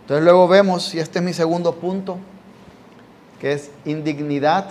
Entonces 0.03 0.25
luego 0.25 0.47
vemos, 0.47 0.95
y 0.95 1.01
este 1.01 1.19
es 1.19 1.25
mi 1.25 1.33
segundo 1.33 1.75
punto, 1.75 2.19
que 3.41 3.53
es 3.53 3.73
indignidad. 3.85 4.71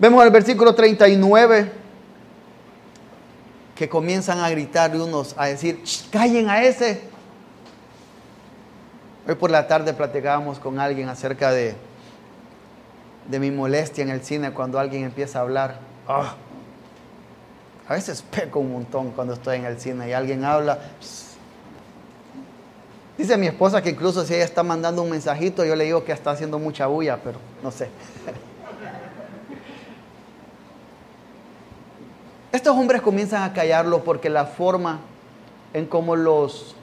Vemos 0.00 0.24
el 0.24 0.32
versículo 0.32 0.74
39 0.74 1.70
que 3.76 3.88
comienzan 3.88 4.40
a 4.40 4.50
gritar 4.50 4.96
unos, 4.96 5.36
a 5.38 5.46
decir, 5.46 5.84
callen 6.10 6.50
a 6.50 6.64
ese. 6.64 7.02
Hoy 9.28 9.36
por 9.36 9.52
la 9.52 9.68
tarde 9.68 9.94
platicábamos 9.94 10.58
con 10.58 10.80
alguien 10.80 11.08
acerca 11.08 11.52
de, 11.52 11.76
de 13.28 13.38
mi 13.38 13.50
molestia 13.50 14.02
en 14.02 14.10
el 14.10 14.22
cine 14.22 14.52
cuando 14.52 14.78
alguien 14.78 15.04
empieza 15.04 15.38
a 15.38 15.42
hablar. 15.42 15.78
Ah, 16.08 16.34
a 17.88 17.94
veces 17.94 18.22
peco 18.22 18.60
un 18.60 18.72
montón 18.72 19.10
cuando 19.10 19.34
estoy 19.34 19.58
en 19.58 19.64
el 19.64 19.78
cine 19.78 20.08
y 20.08 20.12
alguien 20.12 20.44
habla. 20.44 20.78
Dice 23.18 23.36
mi 23.36 23.46
esposa 23.46 23.82
que 23.82 23.90
incluso 23.90 24.24
si 24.24 24.34
ella 24.34 24.44
está 24.44 24.62
mandando 24.62 25.02
un 25.02 25.10
mensajito, 25.10 25.64
yo 25.64 25.76
le 25.76 25.84
digo 25.84 26.04
que 26.04 26.12
está 26.12 26.30
haciendo 26.30 26.58
mucha 26.58 26.86
bulla, 26.86 27.18
pero 27.22 27.38
no 27.62 27.70
sé. 27.70 27.88
Estos 32.52 32.76
hombres 32.76 33.02
comienzan 33.02 33.42
a 33.42 33.52
callarlo 33.52 34.04
porque 34.04 34.28
la 34.30 34.46
forma 34.46 35.00
en 35.72 35.86
cómo 35.86 36.16
los 36.16 36.74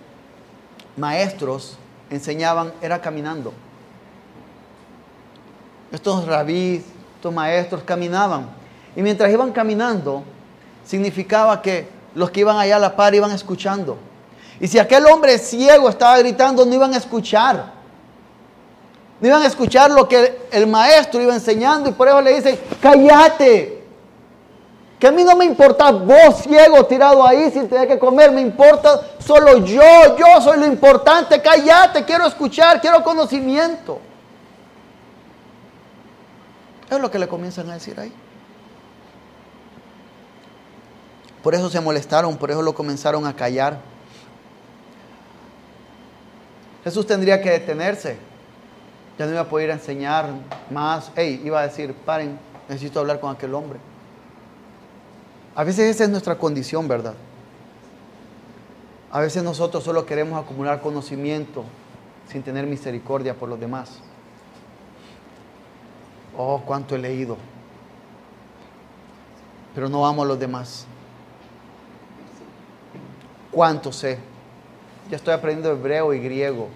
maestros 0.98 1.78
enseñaban 2.10 2.74
era 2.82 3.02
caminando. 3.02 3.54
Estos 5.92 6.26
rabís, 6.26 6.84
estos 7.16 7.34
maestros 7.34 7.84
caminaban. 7.84 8.50
Y 8.96 9.02
mientras 9.02 9.32
iban 9.32 9.52
caminando, 9.52 10.24
significaba 10.86 11.62
que 11.62 11.88
los 12.16 12.32
que 12.32 12.42
iban 12.42 12.58
allá 12.58 12.76
a 12.78 12.80
la 12.80 12.96
par 12.96 13.14
iban 13.14 13.32
escuchando. 13.32 13.98
Y 14.60 14.68
si 14.68 14.78
aquel 14.78 15.06
hombre 15.06 15.38
ciego 15.38 15.90
estaba 15.90 16.18
gritando, 16.20 16.66
no 16.66 16.74
iban 16.74 16.94
a 16.94 16.98
escuchar. 16.98 17.72
No 19.20 19.28
iban 19.28 19.42
a 19.42 19.48
escuchar 19.48 19.92
lo 19.92 20.08
que 20.08 20.48
el 20.52 20.68
maestro 20.68 21.22
iba 21.22 21.34
enseñando 21.34 21.90
y 21.90 21.94
por 21.94 22.08
eso 22.08 22.22
le 22.22 22.36
dicen, 22.36 22.60
cállate. 22.82 23.84
Que 25.00 25.08
a 25.08 25.12
mí 25.12 25.24
no 25.24 25.36
me 25.36 25.46
importa 25.46 25.92
vos 25.92 26.42
ciego 26.44 26.86
tirado 26.86 27.26
ahí 27.26 27.50
sin 27.52 27.70
tener 27.70 27.88
que 27.88 27.98
comer, 27.98 28.32
me 28.32 28.42
importa 28.42 29.00
solo 29.20 29.60
yo, 29.60 30.18
yo 30.18 30.42
soy 30.42 30.60
lo 30.60 30.66
importante, 30.66 31.42
cállate, 31.42 32.04
quiero 32.04 32.28
escuchar, 32.28 32.82
quiero 32.82 33.02
conocimiento. 33.02 34.00
Es 36.90 37.00
lo 37.00 37.12
que 37.12 37.20
le 37.20 37.28
comienzan 37.28 37.70
a 37.70 37.74
decir 37.74 38.00
ahí. 38.00 38.12
Por 41.44 41.56
eso 41.56 41.70
se 41.70 41.80
molestaron, 41.80 42.38
por 42.38 42.52
eso 42.52 42.62
lo 42.62 42.74
comenzaron 42.74 43.26
a 43.26 43.36
callar. 43.36 43.80
Jesús 46.84 47.06
tendría 47.06 47.42
que 47.42 47.52
detenerse. 47.52 48.18
Ya 49.18 49.26
no 49.26 49.32
iba 49.32 49.42
a 49.42 49.50
poder 49.50 49.70
enseñar 49.70 50.30
más. 50.70 51.12
Hey, 51.16 51.42
iba 51.44 51.60
a 51.60 51.68
decir, 51.68 51.94
paren, 51.94 52.40
necesito 52.68 53.00
hablar 53.00 53.20
con 53.20 53.34
aquel 53.34 53.54
hombre. 53.54 53.80
A 55.56 55.64
veces 55.64 55.94
esa 55.94 56.06
es 56.06 56.10
nuestra 56.10 56.38
condición, 56.38 56.88
¿verdad? 56.88 57.16
A 59.12 59.20
veces 59.20 59.44
nosotros 59.44 59.84
solo 59.84 60.06
queremos 60.06 60.42
acumular 60.42 60.82
conocimiento 60.82 61.64
sin 62.32 62.44
tener 62.44 62.66
misericordia 62.66 63.34
por 63.34 63.50
los 63.50 63.60
demás. 63.60 64.00
Oh, 66.42 66.62
cuánto 66.66 66.96
he 66.96 66.98
leído. 66.98 67.38
Pero 69.76 69.90
no 69.90 70.08
amo 70.08 70.24
a 70.24 70.26
los 70.26 70.40
demás. 70.40 70.88
Cuánto 73.52 73.92
sé. 73.92 74.18
Ya 75.10 75.18
estoy 75.18 75.34
aprendiendo 75.34 75.70
hebreo 75.70 76.14
y 76.14 76.20
griego. 76.22 76.70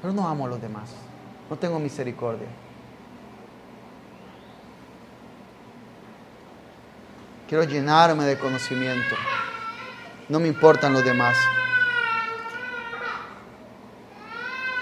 Pero 0.00 0.14
no 0.14 0.26
amo 0.26 0.46
a 0.46 0.48
los 0.48 0.62
demás. 0.62 0.88
No 1.50 1.56
tengo 1.56 1.78
misericordia. 1.78 2.48
Quiero 7.46 7.64
llenarme 7.64 8.24
de 8.24 8.38
conocimiento. 8.38 9.16
No 10.30 10.40
me 10.40 10.48
importan 10.48 10.94
los 10.94 11.04
demás. 11.04 11.36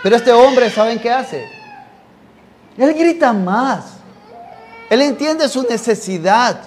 Pero 0.05 0.15
este 0.15 0.33
hombre, 0.33 0.71
¿saben 0.71 1.01
qué 1.01 1.11
hace? 1.11 1.58
Él 2.79 2.95
grita 2.95 3.33
más. 3.33 3.99
Él 4.89 5.03
entiende 5.03 5.49
su 5.49 5.63
necesidad 5.65 6.61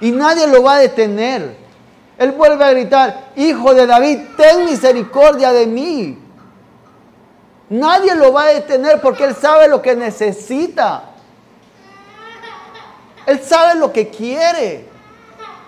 y 0.00 0.12
nadie 0.12 0.46
lo 0.46 0.62
va 0.62 0.74
a 0.74 0.78
detener. 0.78 1.56
Él 2.16 2.32
vuelve 2.32 2.64
a 2.64 2.70
gritar, 2.70 3.30
Hijo 3.36 3.74
de 3.74 3.86
David, 3.86 4.20
ten 4.36 4.64
misericordia 4.64 5.52
de 5.52 5.66
mí. 5.66 6.18
Nadie 7.68 8.14
lo 8.14 8.32
va 8.32 8.44
a 8.44 8.54
detener 8.54 9.00
porque 9.00 9.24
Él 9.24 9.34
sabe 9.34 9.68
lo 9.68 9.80
que 9.80 9.94
necesita. 9.94 11.04
Él 13.26 13.40
sabe 13.42 13.78
lo 13.78 13.92
que 13.92 14.08
quiere. 14.08 14.88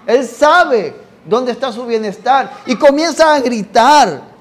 Él 0.07 0.27
sabe 0.27 0.97
dónde 1.25 1.53
está 1.53 1.73
su 1.73 1.87
bienestar. 1.87 2.51
Y 2.67 2.77
comienza 2.77 3.35
a 3.35 3.41
gritar. 3.41 4.32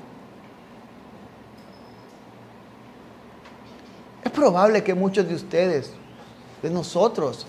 Es 4.32 4.38
probable 4.38 4.82
que 4.82 4.94
muchos 4.94 5.28
de 5.28 5.36
ustedes 5.36 5.92
de 6.62 6.70
nosotros. 6.70 7.46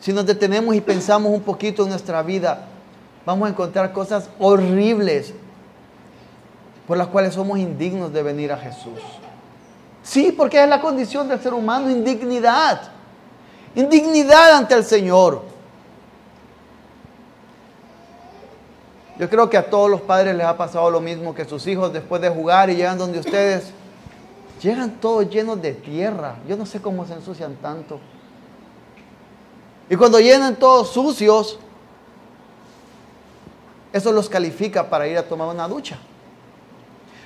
Si 0.00 0.14
nos 0.14 0.24
detenemos 0.24 0.74
y 0.74 0.80
pensamos 0.80 1.30
un 1.30 1.42
poquito 1.42 1.82
en 1.82 1.90
nuestra 1.90 2.22
vida, 2.22 2.68
vamos 3.26 3.46
a 3.46 3.50
encontrar 3.50 3.92
cosas 3.92 4.30
horribles 4.38 5.34
por 6.88 6.96
las 6.96 7.08
cuales 7.08 7.34
somos 7.34 7.58
indignos 7.58 8.14
de 8.14 8.22
venir 8.22 8.50
a 8.50 8.56
Jesús. 8.56 8.98
Sí, 10.02 10.32
porque 10.32 10.62
es 10.62 10.68
la 10.68 10.80
condición 10.80 11.28
del 11.28 11.40
ser 11.40 11.52
humano, 11.52 11.90
indignidad. 11.90 12.80
Indignidad 13.74 14.52
ante 14.52 14.74
el 14.74 14.84
Señor. 14.84 15.42
Yo 19.18 19.28
creo 19.28 19.50
que 19.50 19.58
a 19.58 19.68
todos 19.68 19.90
los 19.90 20.00
padres 20.00 20.34
les 20.34 20.46
ha 20.46 20.56
pasado 20.56 20.90
lo 20.90 21.02
mismo 21.02 21.34
que 21.34 21.44
sus 21.44 21.66
hijos 21.66 21.92
después 21.92 22.22
de 22.22 22.30
jugar 22.30 22.70
y 22.70 22.76
llegan 22.76 22.96
donde 22.96 23.18
ustedes, 23.18 23.70
llegan 24.64 24.98
todos 24.98 25.28
llenos 25.28 25.60
de 25.60 25.74
tierra. 25.74 26.36
Yo 26.48 26.56
no 26.56 26.64
sé 26.64 26.80
cómo 26.80 27.06
se 27.06 27.12
ensucian 27.12 27.54
tanto. 27.56 28.00
Y 29.90 29.96
cuando 29.96 30.18
llenan 30.18 30.56
todos 30.56 30.88
sucios, 30.88 31.58
eso 33.92 34.10
los 34.10 34.28
califica 34.28 34.88
para 34.88 35.06
ir 35.06 35.18
a 35.18 35.28
tomar 35.28 35.48
una 35.48 35.68
ducha. 35.68 35.98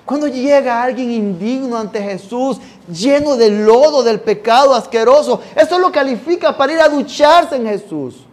Cuando 0.05 0.27
llega 0.27 0.83
alguien 0.83 1.13
indigno 1.13 1.77
ante 1.77 2.03
Jesús, 2.03 2.59
lleno 2.91 3.37
de 3.37 3.51
lodo, 3.51 4.03
del 4.03 4.21
pecado 4.21 4.75
asqueroso, 4.75 5.41
eso 5.55 5.79
lo 5.79 5.93
califica 5.93 6.57
para 6.57 6.73
ir 6.73 6.81
a 6.81 6.89
ducharse 6.89 7.57
en 7.57 7.67
Jesús. 7.67 8.25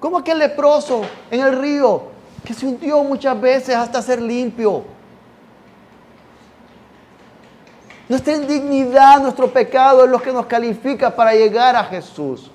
Como 0.00 0.18
aquel 0.18 0.38
leproso 0.38 1.02
en 1.30 1.40
el 1.40 1.56
río 1.56 2.02
que 2.44 2.54
se 2.54 2.66
hundió 2.66 3.04
muchas 3.04 3.40
veces 3.40 3.76
hasta 3.76 4.02
ser 4.02 4.20
limpio. 4.20 4.82
Nuestra 8.10 8.34
indignidad, 8.34 9.22
nuestro 9.22 9.52
pecado 9.52 10.04
es 10.04 10.10
lo 10.10 10.20
que 10.20 10.32
nos 10.32 10.46
califica 10.46 11.14
para 11.14 11.32
llegar 11.32 11.76
a 11.76 11.84
Jesús. 11.84 12.50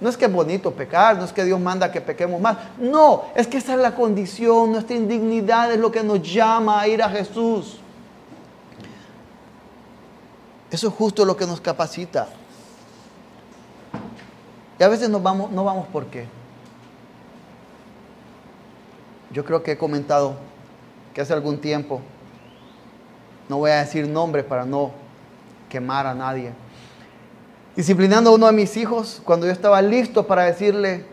No 0.00 0.08
es 0.08 0.16
que 0.16 0.24
es 0.24 0.32
bonito 0.32 0.70
pecar, 0.70 1.18
no 1.18 1.24
es 1.26 1.34
que 1.34 1.44
Dios 1.44 1.60
manda 1.60 1.92
que 1.92 2.00
pequemos 2.00 2.40
más. 2.40 2.56
No, 2.78 3.24
es 3.34 3.46
que 3.46 3.58
esa 3.58 3.74
es 3.74 3.78
la 3.78 3.94
condición, 3.94 4.72
nuestra 4.72 4.96
indignidad 4.96 5.70
es 5.70 5.78
lo 5.78 5.92
que 5.92 6.02
nos 6.02 6.22
llama 6.22 6.80
a 6.80 6.88
ir 6.88 7.02
a 7.02 7.10
Jesús. 7.10 7.78
Eso 10.70 10.88
es 10.88 10.94
justo 10.94 11.26
lo 11.26 11.36
que 11.36 11.44
nos 11.44 11.60
capacita. 11.60 12.26
Y 14.78 14.82
a 14.82 14.88
veces 14.88 15.10
vamos, 15.10 15.50
no 15.50 15.62
vamos 15.62 15.86
por 15.88 16.06
qué. 16.06 16.26
Yo 19.30 19.44
creo 19.44 19.62
que 19.62 19.72
he 19.72 19.76
comentado 19.76 20.36
que 21.12 21.20
hace 21.20 21.34
algún 21.34 21.58
tiempo, 21.58 22.00
no 23.50 23.58
voy 23.58 23.72
a 23.72 23.80
decir 23.80 24.06
nombre 24.06 24.44
para 24.44 24.64
no 24.64 24.92
quemar 25.68 26.06
a 26.06 26.14
nadie, 26.14 26.52
disciplinando 27.74 28.30
a 28.30 28.34
uno 28.34 28.46
de 28.46 28.52
mis 28.52 28.76
hijos 28.76 29.20
cuando 29.24 29.44
yo 29.44 29.50
estaba 29.50 29.82
listo 29.82 30.24
para 30.24 30.44
decirle, 30.44 31.04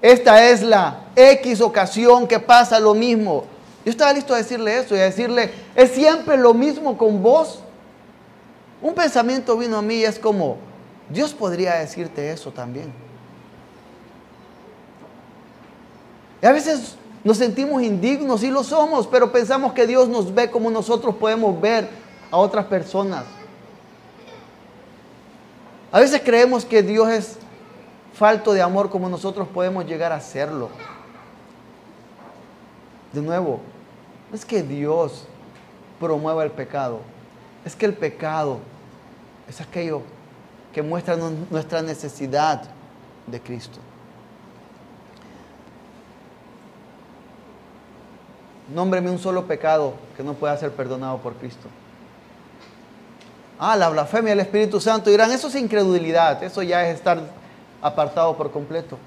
esta 0.00 0.48
es 0.48 0.62
la 0.62 1.06
X 1.16 1.60
ocasión 1.60 2.28
que 2.28 2.38
pasa 2.38 2.78
lo 2.78 2.94
mismo. 2.94 3.46
Yo 3.84 3.90
estaba 3.90 4.12
listo 4.12 4.32
a 4.32 4.36
decirle 4.36 4.78
eso 4.78 4.94
y 4.94 5.00
a 5.00 5.04
decirle, 5.06 5.50
es 5.74 5.90
siempre 5.90 6.36
lo 6.36 6.54
mismo 6.54 6.96
con 6.96 7.20
vos. 7.20 7.64
Un 8.80 8.94
pensamiento 8.94 9.58
vino 9.58 9.76
a 9.76 9.82
mí 9.82 9.96
y 9.96 10.04
es 10.04 10.20
como, 10.20 10.58
Dios 11.10 11.34
podría 11.34 11.74
decirte 11.74 12.30
eso 12.30 12.52
también. 12.52 12.92
Y 16.40 16.46
a 16.46 16.52
veces 16.52 16.94
nos 17.26 17.38
sentimos 17.38 17.82
indignos 17.82 18.44
y 18.44 18.50
lo 18.52 18.62
somos, 18.62 19.08
pero 19.08 19.32
pensamos 19.32 19.72
que 19.72 19.84
Dios 19.84 20.08
nos 20.08 20.32
ve 20.32 20.48
como 20.48 20.70
nosotros 20.70 21.12
podemos 21.16 21.60
ver 21.60 21.88
a 22.30 22.36
otras 22.36 22.66
personas. 22.66 23.24
A 25.90 25.98
veces 25.98 26.22
creemos 26.24 26.64
que 26.64 26.84
Dios 26.84 27.08
es 27.08 27.36
falto 28.14 28.52
de 28.52 28.62
amor 28.62 28.90
como 28.90 29.08
nosotros 29.08 29.48
podemos 29.48 29.84
llegar 29.86 30.12
a 30.12 30.20
serlo. 30.20 30.68
De 33.12 33.20
nuevo, 33.20 33.58
no 34.30 34.36
es 34.36 34.44
que 34.44 34.62
Dios 34.62 35.24
promueva 35.98 36.44
el 36.44 36.52
pecado, 36.52 37.00
es 37.64 37.74
que 37.74 37.86
el 37.86 37.94
pecado 37.94 38.60
es 39.48 39.60
aquello 39.60 40.02
que 40.72 40.80
muestra 40.80 41.16
nuestra 41.16 41.82
necesidad 41.82 42.62
de 43.26 43.40
Cristo. 43.40 43.80
Nómbreme 48.74 49.10
un 49.10 49.18
solo 49.18 49.46
pecado 49.46 49.94
que 50.16 50.22
no 50.22 50.34
pueda 50.34 50.56
ser 50.56 50.72
perdonado 50.72 51.18
por 51.18 51.34
Cristo. 51.34 51.68
Ah, 53.58 53.76
la 53.76 53.88
blasfemia 53.88 54.30
del 54.30 54.40
Espíritu 54.40 54.80
Santo. 54.80 55.10
Dirán, 55.10 55.30
eso 55.30 55.48
es 55.48 55.54
incredulidad, 55.54 56.42
eso 56.42 56.62
ya 56.62 56.86
es 56.88 56.96
estar 56.96 57.20
apartado 57.80 58.36
por 58.36 58.50
completo. 58.50 58.98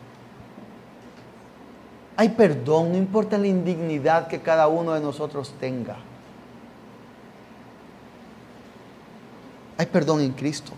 Hay 2.15 2.30
perdón, 2.30 2.91
no 2.91 2.98
importa 2.98 3.38
la 3.38 3.48
indignidad 3.48 4.28
que 4.28 4.41
cada 4.41 4.67
uno 4.67 4.93
de 4.93 5.00
nosotros 5.00 5.54
tenga. 5.60 5.98
Hay 9.78 9.86
perdón 9.86 10.22
en 10.22 10.34
Cristo. 10.34 10.74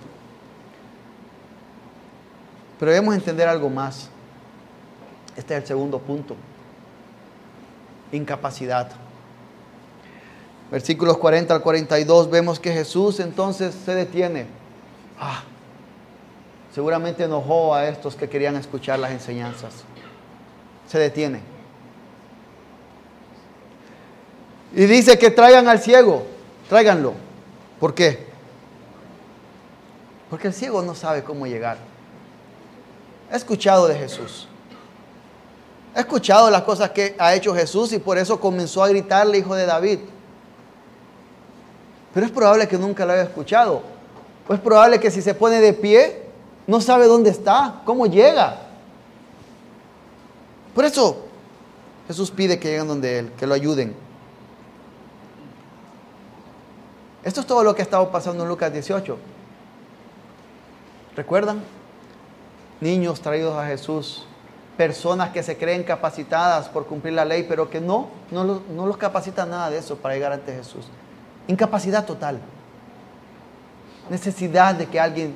Pero 2.80 2.92
debemos 2.92 3.16
entender 3.16 3.48
algo 3.48 3.70
más. 3.70 4.10
Este 5.36 5.56
es 5.56 5.62
el 5.62 5.68
segundo 5.68 5.98
punto. 5.98 6.36
Incapacidad 8.12 8.92
versículos 10.72 11.18
40 11.18 11.54
al 11.54 11.62
42, 11.62 12.32
vemos 12.32 12.60
que 12.60 12.72
Jesús 12.72 13.20
entonces 13.20 13.76
se 13.86 13.94
detiene. 13.94 14.48
Ah, 15.20 15.44
seguramente 16.74 17.26
enojó 17.26 17.76
a 17.76 17.88
estos 17.90 18.16
que 18.16 18.30
querían 18.30 18.56
escuchar 18.56 18.98
las 18.98 19.12
enseñanzas. 19.12 19.74
Se 20.88 20.98
detiene. 20.98 21.42
Y 24.74 24.86
dice 24.86 25.20
que 25.20 25.30
traigan 25.30 25.68
al 25.68 25.80
ciego, 25.80 26.26
tráiganlo. 26.70 27.14
¿Por 27.80 27.94
qué? 27.94 28.32
Porque 30.30 30.48
el 30.48 30.54
ciego 30.54 30.82
no 30.82 30.96
sabe 30.96 31.24
cómo 31.24 31.46
llegar. 31.46 31.78
He 33.30 33.36
escuchado 33.36 33.88
de 33.88 33.96
Jesús. 33.96 34.48
He 35.96 36.00
escuchado 36.00 36.50
las 36.50 36.64
cosas 36.64 36.92
que 36.92 37.16
ha 37.20 37.36
hecho 37.36 37.54
Jesús 37.54 37.92
y 37.94 38.00
por 38.00 38.18
eso 38.18 38.40
comenzó 38.40 38.84
a 38.84 38.88
gritarle, 38.88 39.40
hijo 39.40 39.56
de 39.56 39.66
David. 39.66 40.00
Pero 42.14 42.26
es 42.26 42.32
probable 42.32 42.68
que 42.68 42.78
nunca 42.78 43.06
lo 43.06 43.14
haya 43.14 43.24
escuchado. 43.24 43.82
O 44.48 44.54
es 44.54 44.60
probable 44.60 45.00
que 45.00 45.12
si 45.12 45.22
se 45.22 45.34
pone 45.34 45.60
de 45.60 45.74
pie, 45.74 46.24
no 46.68 46.80
sabe 46.82 47.08
dónde 47.08 47.30
está, 47.30 47.82
cómo 47.86 48.06
llega. 48.06 48.60
Por 50.74 50.86
eso 50.86 51.26
Jesús 52.08 52.32
pide 52.32 52.60
que 52.60 52.70
lleguen 52.70 52.88
donde 52.88 53.20
Él, 53.20 53.32
que 53.38 53.48
lo 53.48 53.54
ayuden. 53.54 53.96
Esto 57.24 57.42
es 57.42 57.48
todo 57.48 57.64
lo 57.64 57.76
que 57.76 57.82
ha 57.82 57.84
estado 57.84 58.10
pasando 58.12 58.44
en 58.44 58.50
Lucas 58.50 58.72
18. 58.72 59.18
¿Recuerdan? 61.16 61.62
Niños 62.80 63.22
traídos 63.22 63.56
a 63.58 63.68
Jesús, 63.68 64.26
personas 64.82 65.30
que 65.30 65.44
se 65.44 65.58
creen 65.58 65.84
capacitadas 65.84 66.68
por 66.68 66.88
cumplir 66.88 67.14
la 67.14 67.24
ley, 67.24 67.46
pero 67.48 67.70
que 67.70 67.80
no, 67.80 68.08
no, 68.32 68.44
no 68.44 68.88
los 68.88 68.98
capacita 68.98 69.46
nada 69.46 69.70
de 69.70 69.78
eso 69.78 69.96
para 69.98 70.16
llegar 70.16 70.32
ante 70.32 70.56
Jesús. 70.56 70.88
Incapacidad 71.48 72.04
total. 72.04 72.40
Necesidad 74.10 74.74
de 74.74 74.88
que 74.88 75.00
alguien 75.00 75.36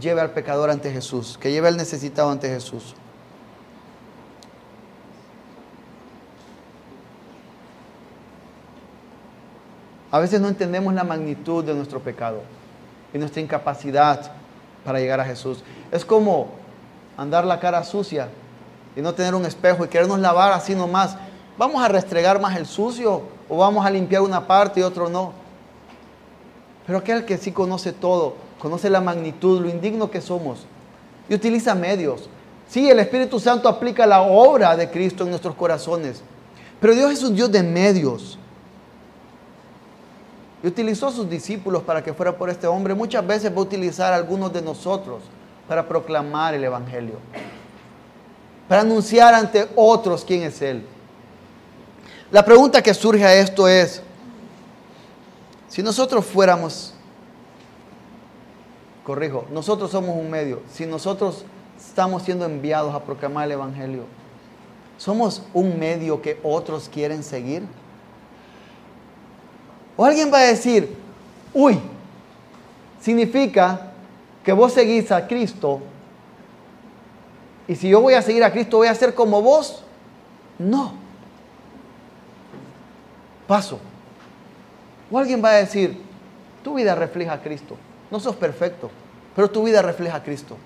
lleve 0.00 0.22
al 0.22 0.30
pecador 0.30 0.70
ante 0.70 0.90
Jesús, 0.90 1.36
que 1.38 1.52
lleve 1.52 1.68
al 1.68 1.76
necesitado 1.76 2.30
ante 2.30 2.48
Jesús. 2.48 2.94
A 10.10 10.20
veces 10.20 10.40
no 10.40 10.48
entendemos 10.48 10.94
la 10.94 11.04
magnitud 11.04 11.62
de 11.62 11.74
nuestro 11.74 12.00
pecado 12.00 12.40
y 13.12 13.18
nuestra 13.18 13.42
incapacidad 13.42 14.32
para 14.86 15.00
llegar 15.00 15.20
a 15.20 15.26
Jesús. 15.26 15.62
Es 15.92 16.02
como 16.02 16.48
andar 17.18 17.44
la 17.44 17.60
cara 17.60 17.84
sucia 17.84 18.30
y 18.96 19.00
no 19.00 19.14
tener 19.14 19.34
un 19.34 19.46
espejo 19.46 19.84
y 19.84 19.88
querernos 19.88 20.18
lavar 20.18 20.52
así 20.52 20.74
nomás. 20.74 21.16
Vamos 21.56 21.82
a 21.82 21.88
restregar 21.88 22.40
más 22.40 22.56
el 22.56 22.66
sucio 22.66 23.22
o 23.48 23.56
vamos 23.56 23.84
a 23.84 23.90
limpiar 23.90 24.22
una 24.22 24.46
parte 24.46 24.80
y 24.80 24.82
otro 24.82 25.08
no. 25.08 25.32
Pero 26.86 26.98
aquel 26.98 27.24
que 27.24 27.38
sí 27.38 27.52
conoce 27.52 27.92
todo, 27.92 28.34
conoce 28.58 28.90
la 28.90 29.00
magnitud, 29.00 29.60
lo 29.60 29.68
indigno 29.68 30.10
que 30.10 30.20
somos 30.20 30.66
y 31.28 31.34
utiliza 31.34 31.74
medios. 31.74 32.28
Sí, 32.68 32.90
el 32.90 32.98
Espíritu 32.98 33.40
Santo 33.40 33.68
aplica 33.68 34.06
la 34.06 34.22
obra 34.22 34.76
de 34.76 34.90
Cristo 34.90 35.24
en 35.24 35.30
nuestros 35.30 35.54
corazones, 35.54 36.22
pero 36.80 36.94
Dios 36.94 37.12
es 37.12 37.22
un 37.22 37.34
Dios 37.34 37.50
de 37.50 37.62
medios. 37.62 38.38
Y 40.62 40.66
utilizó 40.66 41.06
a 41.06 41.12
sus 41.12 41.28
discípulos 41.30 41.82
para 41.82 42.02
que 42.04 42.12
fuera 42.12 42.36
por 42.36 42.50
este 42.50 42.66
hombre. 42.66 42.94
Muchas 42.94 43.26
veces 43.26 43.50
va 43.50 43.56
a 43.56 43.62
utilizar 43.62 44.12
a 44.12 44.16
algunos 44.16 44.52
de 44.52 44.60
nosotros 44.60 45.22
para 45.66 45.88
proclamar 45.88 46.52
el 46.54 46.64
Evangelio, 46.64 47.14
para 48.70 48.82
anunciar 48.82 49.34
ante 49.34 49.66
otros 49.74 50.24
quién 50.24 50.44
es 50.44 50.62
Él. 50.62 50.86
La 52.30 52.44
pregunta 52.44 52.80
que 52.80 52.94
surge 52.94 53.24
a 53.24 53.34
esto 53.34 53.66
es, 53.66 54.00
si 55.66 55.82
nosotros 55.82 56.24
fuéramos 56.24 56.94
corrijo, 59.02 59.44
nosotros 59.50 59.90
somos 59.90 60.14
un 60.16 60.30
medio. 60.30 60.62
Si 60.72 60.86
nosotros 60.86 61.44
estamos 61.80 62.22
siendo 62.22 62.44
enviados 62.44 62.94
a 62.94 63.02
proclamar 63.02 63.46
el 63.46 63.52
Evangelio, 63.54 64.04
somos 64.98 65.42
un 65.52 65.76
medio 65.76 66.22
que 66.22 66.38
otros 66.44 66.88
quieren 66.88 67.24
seguir. 67.24 67.64
O 69.96 70.04
alguien 70.04 70.32
va 70.32 70.38
a 70.38 70.42
decir, 70.42 70.96
uy, 71.52 71.76
significa 73.00 73.90
que 74.44 74.52
vos 74.52 74.72
seguís 74.72 75.10
a 75.10 75.26
Cristo 75.26 75.80
y 77.70 77.76
si 77.76 77.88
yo 77.88 78.00
voy 78.00 78.14
a 78.14 78.22
seguir 78.22 78.42
a 78.42 78.50
Cristo 78.50 78.78
voy 78.78 78.88
a 78.88 78.94
ser 78.96 79.14
como 79.14 79.40
vos. 79.40 79.84
No. 80.58 80.92
Paso. 83.46 83.78
O 85.08 85.16
alguien 85.16 85.40
va 85.42 85.50
a 85.50 85.58
decir, 85.58 86.02
tu 86.64 86.74
vida 86.74 86.96
refleja 86.96 87.34
a 87.34 87.40
Cristo. 87.40 87.76
No 88.10 88.18
sos 88.18 88.34
perfecto, 88.34 88.90
pero 89.36 89.48
tu 89.48 89.62
vida 89.62 89.82
refleja 89.82 90.16
a 90.16 90.22
Cristo. 90.24 90.56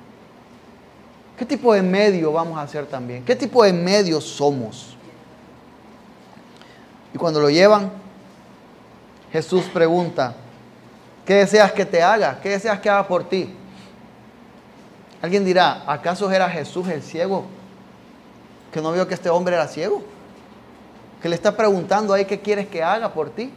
¿Qué 1.36 1.44
tipo 1.44 1.74
de 1.74 1.82
medio 1.82 2.32
vamos 2.32 2.56
a 2.56 2.62
hacer 2.62 2.86
también? 2.86 3.22
¿Qué 3.22 3.36
tipo 3.36 3.62
de 3.62 3.74
medio 3.74 4.18
somos? 4.18 4.96
Y 7.12 7.18
cuando 7.18 7.38
lo 7.38 7.50
llevan, 7.50 7.90
Jesús 9.30 9.64
pregunta, 9.64 10.34
¿qué 11.26 11.34
deseas 11.34 11.70
que 11.72 11.84
te 11.84 12.02
haga? 12.02 12.40
¿Qué 12.42 12.48
deseas 12.48 12.80
que 12.80 12.88
haga 12.88 13.06
por 13.06 13.28
ti? 13.28 13.54
Alguien 15.24 15.42
dirá, 15.42 15.84
¿acaso 15.86 16.30
era 16.30 16.50
Jesús 16.50 16.86
el 16.88 17.02
ciego? 17.02 17.46
Que 18.70 18.82
no 18.82 18.92
vio 18.92 19.08
que 19.08 19.14
este 19.14 19.30
hombre 19.30 19.54
era 19.54 19.66
ciego. 19.66 20.02
Que 21.22 21.30
le 21.30 21.34
está 21.34 21.56
preguntando 21.56 22.12
ahí 22.12 22.26
qué 22.26 22.40
quieres 22.40 22.68
que 22.68 22.82
haga 22.82 23.10
por 23.10 23.30
ti. 23.30 23.50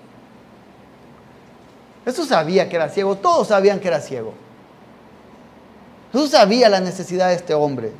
Jesús 2.06 2.30
sabía 2.30 2.69
que 2.69 2.77
era 2.77 2.88
ciego, 2.88 3.17
todos 3.17 3.49
sabían 3.49 3.82
que 3.82 3.89
era 3.89 3.99
ciego. 3.99 4.34
Jesús 6.13 6.30
sabía 6.30 6.69
la 6.69 6.80
necesidad 6.80 7.27
de 7.27 7.36
este 7.36 7.53
hombre, 7.53 7.91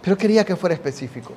pero 0.00 0.16
quería 0.16 0.44
que 0.44 0.54
fuera 0.54 0.74
específico. 0.74 1.32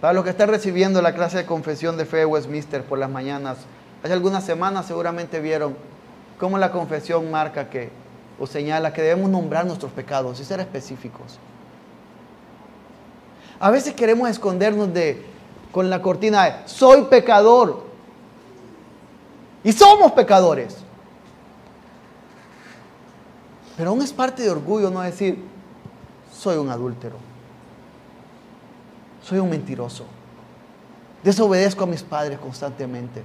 Para 0.00 0.12
los 0.12 0.24
que 0.24 0.30
están 0.30 0.48
recibiendo 0.48 1.00
la 1.02 1.14
clase 1.14 1.36
de 1.36 1.46
confesión 1.46 1.96
de 1.96 2.04
fe 2.04 2.16
de 2.16 2.26
Westminster 2.26 2.82
por 2.82 2.98
las 2.98 3.10
mañanas, 3.10 3.58
hace 4.02 4.12
algunas 4.12 4.42
semanas 4.42 4.86
seguramente 4.86 5.38
vieron 5.38 5.76
cómo 6.40 6.56
la 6.56 6.72
confesión 6.72 7.30
marca 7.30 7.68
que 7.68 7.90
o 8.40 8.46
señala 8.46 8.94
que 8.94 9.02
debemos 9.02 9.30
nombrar 9.30 9.66
nuestros 9.66 9.92
pecados 9.92 10.40
y 10.40 10.44
ser 10.44 10.58
específicos. 10.58 11.38
A 13.60 13.70
veces 13.70 13.92
queremos 13.92 14.30
escondernos 14.30 14.92
de 14.94 15.26
con 15.70 15.90
la 15.90 16.00
cortina 16.00 16.44
de 16.46 16.54
soy 16.66 17.04
pecador. 17.04 17.84
Y 19.62 19.72
somos 19.72 20.12
pecadores. 20.12 20.78
Pero 23.76 23.90
aún 23.90 24.00
es 24.00 24.12
parte 24.12 24.42
de 24.42 24.50
orgullo 24.50 24.90
no 24.90 25.02
decir 25.02 25.44
soy 26.32 26.56
un 26.56 26.70
adúltero. 26.70 27.16
Soy 29.22 29.38
un 29.38 29.50
mentiroso. 29.50 30.06
Desobedezco 31.22 31.84
a 31.84 31.86
mis 31.86 32.02
padres 32.02 32.38
constantemente. 32.38 33.22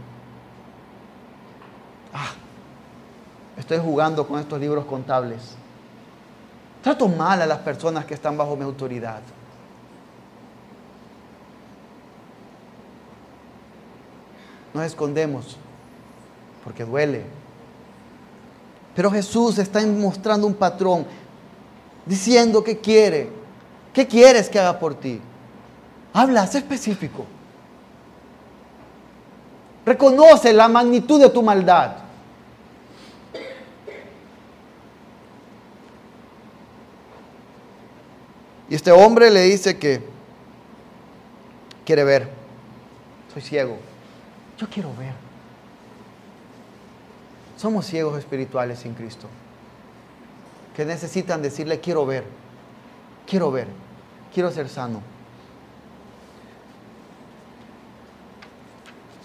Estoy 3.65 3.79
jugando 3.79 4.27
con 4.27 4.39
estos 4.39 4.59
libros 4.59 4.85
contables. 4.85 5.41
Trato 6.83 7.07
mal 7.07 7.41
a 7.41 7.47
las 7.47 7.57
personas 7.57 8.05
que 8.05 8.13
están 8.13 8.37
bajo 8.37 8.55
mi 8.55 8.63
autoridad. 8.63 9.21
Nos 14.71 14.85
escondemos 14.85 15.57
porque 16.63 16.85
duele. 16.85 17.23
Pero 18.93 19.09
Jesús 19.09 19.57
está 19.57 19.83
mostrando 19.83 20.45
un 20.45 20.53
patrón, 20.53 21.07
diciendo 22.05 22.63
que 22.63 22.77
quiere. 22.77 23.31
¿Qué 23.91 24.05
quieres 24.05 24.47
que 24.47 24.59
haga 24.59 24.77
por 24.77 24.93
ti? 24.93 25.19
Habla, 26.13 26.45
sé 26.45 26.59
específico. 26.59 27.25
Reconoce 29.87 30.53
la 30.53 30.67
magnitud 30.67 31.19
de 31.19 31.29
tu 31.31 31.41
maldad. 31.41 32.05
Y 38.67 38.74
este 38.85 38.91
hombre 38.91 39.31
le 39.31 39.41
dice 39.41 39.79
que 39.79 39.99
quiere 41.83 42.03
ver. 42.03 42.29
Soy 43.33 43.41
ciego. 43.41 43.79
Yo 44.59 44.69
quiero 44.69 44.89
ver. 44.95 45.13
Somos 47.57 47.87
ciegos 47.87 48.19
espirituales 48.19 48.77
sin 48.77 48.93
Cristo. 48.93 49.27
Que 50.75 50.85
necesitan 50.85 51.41
decirle, 51.41 51.79
quiero 51.79 52.05
ver. 52.05 52.25
Quiero 53.25 53.51
ver. 53.51 53.65
Quiero 54.31 54.51
ser 54.51 54.69
sano. 54.69 55.01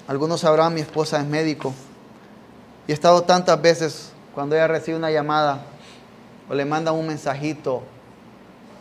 Algunos 0.09 0.41
sabrán, 0.41 0.73
mi 0.73 0.81
esposa 0.81 1.21
es 1.21 1.27
médico. 1.27 1.75
Y 2.87 2.93
he 2.93 2.95
estado 2.95 3.25
tantas 3.25 3.61
veces 3.61 4.13
cuando 4.35 4.55
ella 4.57 4.69
recibe 4.69 4.97
una 4.97 5.11
llamada 5.11 5.67
o 6.49 6.55
le 6.55 6.65
manda 6.65 6.93
un 6.93 7.07
mensajito, 7.07 7.83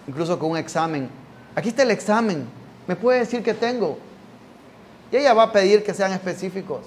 incluso 0.08 0.38
con 0.40 0.52
un 0.52 0.58
examen. 0.58 1.10
Aquí 1.56 1.70
está 1.70 1.84
el 1.84 1.92
examen. 1.92 2.48
¿Me 2.88 2.96
puede 2.96 3.20
decir 3.20 3.44
qué 3.44 3.54
tengo? 3.54 3.98
Y 5.12 5.18
ella 5.18 5.34
va 5.34 5.44
a 5.44 5.52
pedir 5.52 5.84
que 5.84 5.94
sean 5.94 6.12
específicos. 6.12 6.82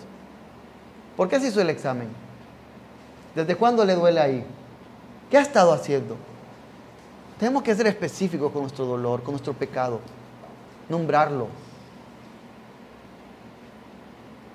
¿Por 1.17 1.29
qué 1.29 1.41
se 1.41 1.49
hizo 1.49 1.61
el 1.61 1.71
examen? 1.71 2.09
¿Desde 3.35 3.57
cuándo 3.57 3.85
le 3.85 3.95
duele 3.95 4.21
ahí? 4.21 4.45
¿Qué 5.31 5.39
ha 5.39 5.43
estado 5.43 5.73
haciendo? 5.73 6.17
Tenemos 7.39 7.63
que 7.63 7.75
ser 7.75 7.87
específicos 7.87 8.53
con 8.53 8.63
nuestro 8.63 8.85
dolor, 8.85 9.23
con 9.23 9.33
nuestro 9.33 9.53
pecado. 9.53 10.01
Nombrarlo 10.89 11.49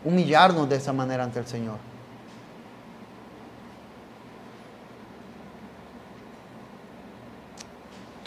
humillarnos 0.07 0.69
de 0.69 0.77
esa 0.77 0.93
manera 0.93 1.23
ante 1.23 1.39
el 1.39 1.47
Señor. 1.47 1.77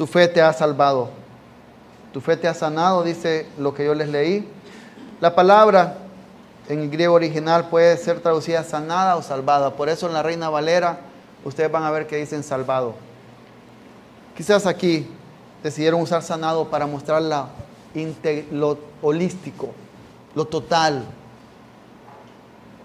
Tu 0.00 0.06
fe 0.06 0.28
te 0.28 0.40
ha 0.40 0.50
salvado. 0.54 1.10
Tu 2.10 2.22
fe 2.22 2.34
te 2.34 2.48
ha 2.48 2.54
sanado, 2.54 3.02
dice 3.02 3.46
lo 3.58 3.74
que 3.74 3.84
yo 3.84 3.94
les 3.94 4.08
leí. 4.08 4.48
La 5.20 5.34
palabra 5.34 5.98
en 6.70 6.78
el 6.78 6.88
griego 6.88 7.12
original 7.12 7.68
puede 7.68 7.98
ser 7.98 8.18
traducida 8.20 8.64
sanada 8.64 9.16
o 9.16 9.22
salvada. 9.22 9.74
Por 9.74 9.90
eso 9.90 10.06
en 10.06 10.14
la 10.14 10.22
Reina 10.22 10.48
Valera 10.48 11.00
ustedes 11.44 11.70
van 11.70 11.82
a 11.82 11.90
ver 11.90 12.06
que 12.06 12.16
dicen 12.16 12.42
salvado. 12.42 12.94
Quizás 14.34 14.64
aquí 14.64 15.06
decidieron 15.62 16.00
usar 16.00 16.22
sanado 16.22 16.70
para 16.70 16.86
mostrar 16.86 17.20
lo 18.52 18.78
holístico, 19.02 19.68
lo 20.34 20.46
total, 20.46 21.04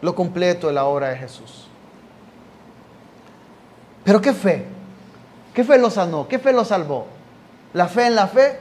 lo 0.01 0.13
completo 0.13 0.67
de 0.67 0.73
la 0.73 0.83
obra 0.83 1.11
de 1.11 1.15
Jesús. 1.15 1.69
Pero 4.03 4.19
¿qué 4.19 4.33
fe? 4.33 4.75
¿Qué 5.55 5.63
fe 5.63 5.79
lo 5.79 5.89
sanó? 5.89 6.27
¿Qué 6.27 6.37
fe 6.37 6.51
lo 6.51 6.65
salvó? 6.65 7.07
¿La 7.73 7.87
fe 7.87 8.07
en 8.07 8.15
la 8.15 8.27
fe? 8.27 8.59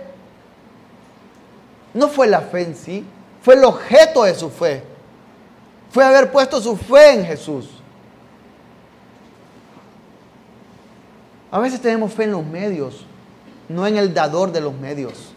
No 1.93 2.09
fue 2.09 2.29
la 2.29 2.41
fe 2.41 2.63
en 2.63 2.77
sí, 2.77 3.05
fue 3.43 3.55
el 3.55 3.65
objeto 3.65 4.23
de 4.23 4.35
su 4.35 4.49
fe. 4.49 4.85
Fue 5.91 6.05
haber 6.05 6.31
puesto 6.31 6.61
su 6.61 6.77
fe 6.77 7.15
en 7.15 7.27
Jesús. 7.27 7.69
A 11.51 11.59
veces 11.59 11.81
tenemos 11.81 12.13
fe 12.13 12.25
en 12.25 12.33
los 12.33 12.45
medios, 12.45 13.05
no 13.69 13.87
en 13.87 13.97
el 13.97 14.15
dador 14.15 14.53
de 14.53 14.61
los 14.61 14.75
medios. 14.75 15.33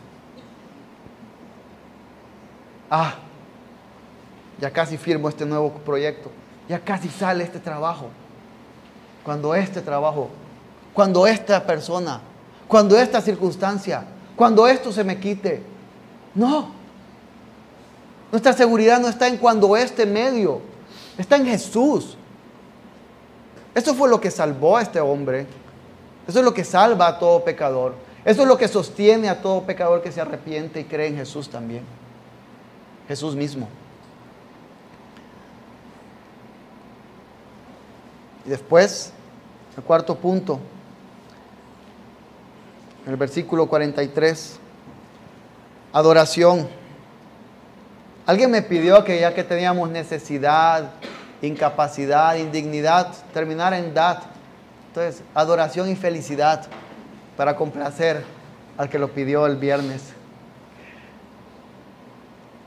Ah, 2.90 3.16
ya 4.60 4.72
casi 4.72 4.98
firmo 4.98 5.28
este 5.28 5.46
nuevo 5.46 5.72
proyecto, 5.72 6.32
ya 6.70 6.80
casi 6.80 7.10
sale 7.10 7.44
este 7.44 7.60
trabajo. 7.60 8.10
Cuando 9.24 9.54
este 9.54 9.82
trabajo, 9.82 10.30
cuando 10.98 11.28
esta 11.28 11.64
persona, 11.64 12.20
cuando 12.68 12.98
esta 12.98 13.22
circunstancia, 13.22 14.04
cuando 14.36 14.68
esto 14.68 14.92
se 14.92 15.04
me 15.04 15.20
quite. 15.20 15.62
No. 16.34 16.72
Nuestra 18.32 18.52
seguridad 18.52 19.00
no 19.00 19.08
está 19.08 19.28
en 19.28 19.38
cuando 19.38 19.78
este 19.78 20.08
medio, 20.08 20.60
está 21.16 21.36
en 21.36 21.46
Jesús. 21.46 22.18
Eso 23.76 23.94
fue 23.94 24.10
lo 24.10 24.20
que 24.20 24.32
salvó 24.32 24.76
a 24.76 24.82
este 24.82 25.00
hombre. 25.00 25.46
Eso 26.28 26.40
es 26.40 26.44
lo 26.44 26.56
que 26.56 26.64
salva 26.64 27.06
a 27.06 27.20
todo 27.20 27.44
pecador. 27.44 27.94
Eso 28.26 28.42
es 28.42 28.48
lo 28.48 28.58
que 28.58 28.68
sostiene 28.68 29.30
a 29.30 29.40
todo 29.40 29.68
pecador 29.68 30.02
que 30.02 30.12
se 30.12 30.20
arrepiente 30.20 30.80
y 30.80 30.86
cree 30.86 31.10
en 31.10 31.18
Jesús 31.18 31.48
también. 31.48 31.84
Jesús 33.08 33.36
mismo. 33.36 33.70
Y 38.48 38.50
después, 38.50 39.14
el 39.78 39.84
cuarto 39.84 40.16
punto, 40.16 40.60
el 43.08 43.16
versículo 43.16 43.68
43, 43.68 44.60
adoración. 45.94 46.68
Alguien 48.26 48.52
me 48.52 48.62
pidió 48.62 49.04
que 49.04 49.20
ya 49.20 49.34
que 49.34 49.44
teníamos 49.44 49.90
necesidad 49.90 50.92
incapacidad, 51.42 52.36
indignidad, 52.36 53.14
terminar 53.34 53.74
en 53.74 53.94
dad. 53.94 54.20
Entonces, 54.88 55.24
adoración 55.34 55.90
y 55.90 55.96
felicidad 55.96 56.66
para 57.36 57.56
complacer 57.56 58.24
al 58.78 58.90
que 58.90 59.00
lo 59.00 59.12
pidió 59.14 59.46
el 59.46 59.58
viernes. 59.58 60.02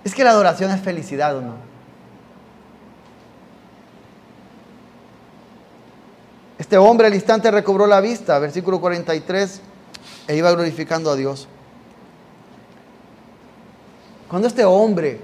Es 0.04 0.14
que 0.14 0.24
la 0.24 0.30
adoración 0.30 0.70
es 0.70 0.80
felicidad 0.80 1.36
o 1.36 1.42
no. 1.42 1.54
Este 6.58 6.78
hombre 6.78 7.08
al 7.08 7.14
instante 7.14 7.50
recobró 7.50 7.86
la 7.86 8.00
vista, 8.00 8.38
versículo 8.38 8.80
43, 8.80 9.60
e 10.30 10.36
iba 10.36 10.52
glorificando 10.52 11.10
a 11.10 11.16
Dios. 11.16 11.48
Cuando 14.28 14.46
este 14.46 14.64
hombre 14.64 15.18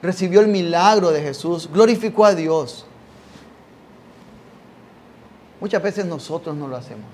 recibió 0.00 0.40
el 0.40 0.48
milagro 0.48 1.10
de 1.10 1.20
Jesús, 1.20 1.68
glorificó 1.70 2.24
a 2.24 2.34
Dios. 2.34 2.86
Muchas 5.60 5.82
veces 5.82 6.06
nosotros 6.06 6.56
no 6.56 6.66
lo 6.66 6.76
hacemos. 6.76 7.10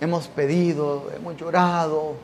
Hemos 0.00 0.28
pedido, 0.28 1.10
hemos 1.12 1.36
llorado. 1.36 2.14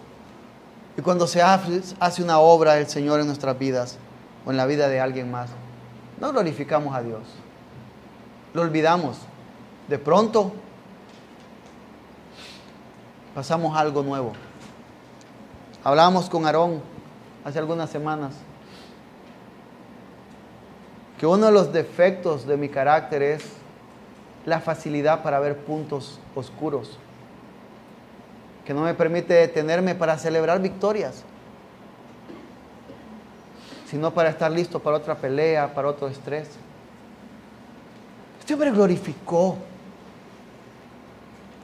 Y 0.97 1.03
cuando 1.03 1.27
se 1.27 1.43
hace 1.43 2.23
una 2.23 2.39
obra 2.39 2.75
del 2.75 2.87
Señor 2.87 3.19
en 3.19 3.27
nuestras 3.27 3.59
vidas 3.59 3.99
o 4.47 4.53
en 4.53 4.57
la 4.57 4.67
vida 4.67 4.87
de 4.87 5.01
alguien 5.01 5.33
más, 5.33 5.51
no 6.21 6.31
glorificamos 6.31 6.95
a 6.95 7.03
Dios. 7.03 7.23
Lo 8.55 8.63
olvidamos. 8.63 9.17
De 9.89 9.99
pronto 9.99 10.53
pasamos 13.35 13.77
algo 13.77 14.03
nuevo. 14.03 14.33
Hablábamos 15.85 16.29
con 16.29 16.47
Aarón 16.47 16.83
hace 17.45 17.59
algunas 17.59 17.91
semanas 17.91 18.35
que 21.19 21.27
uno 21.27 21.47
de 21.47 21.53
los 21.53 21.73
defectos 21.73 22.47
de 22.47 22.57
mi 22.57 22.69
carácter 22.69 23.23
es 23.23 23.45
la 24.47 24.61
facilidad 24.61 25.23
para 25.23 25.39
ver 25.39 25.59
puntos 25.59 26.19
oscuros, 26.35 26.99
que 28.65 28.73
no 28.73 28.83
me 28.83 28.95
permite 28.95 29.35
detenerme 29.35 29.95
para 29.95 30.17
celebrar 30.17 30.61
victorias, 30.63 31.25
sino 33.87 34.13
para 34.13 34.31
estar 34.31 34.51
listo 34.51 34.81
para 34.81 34.97
otra 34.97 35.15
pelea, 35.15 35.75
para 35.75 35.89
otro 35.89 36.09
estrés. 36.09 36.49
Este 38.39 38.55
hombre 38.55 38.71
glorificó. 38.71 39.57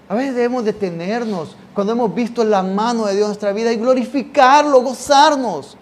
A 0.09 0.15
veces 0.15 0.35
debemos 0.35 0.65
detenernos 0.65 1.57
cuando 1.75 1.93
hemos 1.93 2.15
visto 2.15 2.45
la 2.45 2.63
mano 2.63 3.07
de 3.07 3.15
Dios 3.15 3.25
en 3.25 3.29
nuestra 3.29 3.53
vida 3.53 3.73
y 3.73 3.77
glorificarlo, 3.77 4.81
gozarnos 4.81 5.77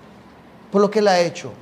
por 0.72 0.80
lo 0.80 0.90
que 0.90 1.00
Él 1.00 1.08
ha 1.08 1.20
hecho. 1.20 1.52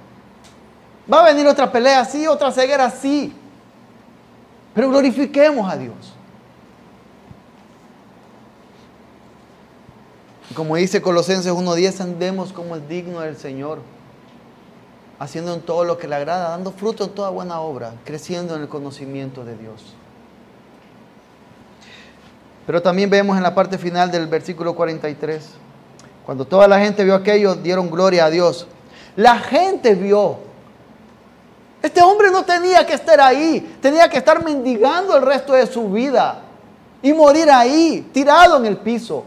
Va 1.13 1.21
a 1.21 1.25
venir 1.25 1.47
otra 1.47 1.71
pelea 1.71 2.01
así, 2.01 2.27
otra 2.27 2.53
ceguera 2.53 2.85
así. 2.85 3.35
Pero 4.75 4.89
glorifiquemos 4.89 5.71
a 5.71 5.77
Dios. 5.77 6.15
Como 10.55 10.77
dice 10.77 11.03
Colosenses 11.03 11.53
1.10, 11.53 12.01
andemos 12.01 12.53
como 12.53 12.77
es 12.77 12.87
digno 12.89 13.21
del 13.21 13.37
Señor, 13.37 13.81
haciendo 15.19 15.55
en 15.55 15.63
todo 15.63 15.85
lo 15.85 15.99
que 15.99 16.07
le 16.07 16.15
agrada, 16.15 16.51
dando 16.51 16.73
fruto 16.73 17.05
en 17.05 17.11
toda 17.11 17.31
buena 17.31 17.61
obra, 17.61 17.95
creciendo 18.05 18.55
en 18.55 18.63
el 18.63 18.69
conocimiento 18.69 19.45
de 19.45 19.57
Dios. 19.57 19.95
Pero 22.67 22.81
también 22.81 23.11
vemos 23.11 23.37
en 23.37 23.43
la 23.43 23.55
parte 23.55 23.79
final 23.79 24.11
del 24.11 24.27
versículo 24.27 24.75
43, 24.75 25.51
cuando 26.25 26.45
toda 26.45 26.69
la 26.69 26.79
gente 26.79 27.05
vio 27.05 27.15
aquello, 27.15 27.55
dieron 27.55 27.91
gloria 27.91 28.27
a 28.27 28.31
Dios. 28.31 28.67
La 29.17 29.39
gente 29.39 29.95
vio 29.95 30.53
este 31.83 32.01
hombre 32.01 32.31
no 32.31 32.45
tenía 32.45 32.87
que 32.87 32.95
estar 32.95 33.21
ahí, 33.21 33.77
tenía 33.83 34.09
que 34.09 34.17
estar 34.17 34.43
mendigando 34.45 35.17
el 35.17 35.23
resto 35.23 35.53
de 35.53 35.67
su 35.67 35.91
vida 35.91 36.41
y 37.03 37.13
morir 37.13 37.51
ahí, 37.51 38.09
tirado 38.13 38.57
en 38.59 38.67
el 38.67 38.77
piso. 38.77 39.25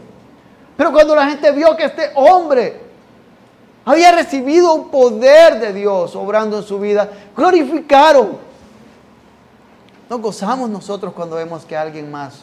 Pero 0.74 0.90
cuando 0.90 1.14
la 1.14 1.28
gente 1.28 1.52
vio 1.52 1.76
que 1.76 1.84
este 1.84 2.10
hombre 2.14 2.80
había 3.84 4.10
recibido 4.12 4.72
un 4.72 4.90
poder 4.90 5.60
de 5.60 5.74
Dios 5.74 6.16
obrando 6.16 6.56
en 6.56 6.62
su 6.62 6.80
vida, 6.80 7.10
glorificaron. 7.36 8.38
Nos 10.08 10.20
gozamos 10.20 10.70
nosotros 10.70 11.12
cuando 11.12 11.36
vemos 11.36 11.64
que 11.66 11.76
alguien 11.76 12.10
más 12.10 12.42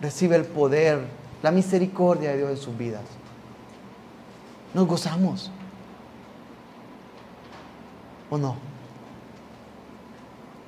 recibe 0.00 0.36
el 0.36 0.44
poder, 0.44 1.04
la 1.42 1.50
misericordia 1.50 2.30
de 2.30 2.38
Dios 2.38 2.50
en 2.50 2.56
sus 2.56 2.76
vidas. 2.76 3.02
Nos 4.72 4.86
gozamos. 4.86 5.50
¿O 8.30 8.38
no? 8.38 8.56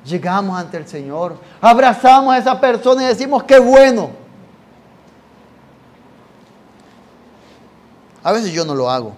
Llegamos 0.05 0.59
ante 0.59 0.77
el 0.77 0.87
Señor, 0.87 1.37
abrazamos 1.61 2.33
a 2.33 2.39
esa 2.39 2.61
persona 2.61 3.03
y 3.03 3.07
decimos, 3.07 3.43
qué 3.43 3.59
bueno. 3.59 4.11
A 8.23 8.33
veces 8.33 8.53
yo 8.53 8.65
no 8.65 8.75
lo 8.75 8.89
hago. 8.89 9.15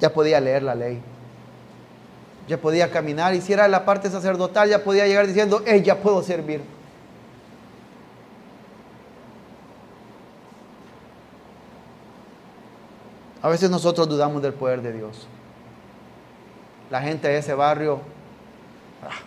Ya 0.00 0.12
podía 0.12 0.40
leer 0.40 0.62
la 0.62 0.74
ley. 0.74 1.02
Ya 2.48 2.58
podía 2.60 2.90
caminar. 2.90 3.34
Y 3.34 3.40
si 3.40 3.52
era 3.52 3.66
la 3.68 3.84
parte 3.84 4.10
sacerdotal, 4.10 4.68
ya 4.68 4.84
podía 4.84 5.06
llegar 5.06 5.26
diciendo, 5.26 5.62
hey, 5.66 5.82
ya 5.84 6.00
puedo 6.00 6.22
servir. 6.22 6.62
A 13.42 13.48
veces 13.48 13.70
nosotros 13.70 14.08
dudamos 14.08 14.42
del 14.42 14.54
poder 14.54 14.82
de 14.82 14.92
Dios. 14.92 15.28
La 16.90 17.00
gente 17.00 17.28
de 17.28 17.38
ese 17.38 17.54
barrio 17.54 18.00
ah, 19.02 19.20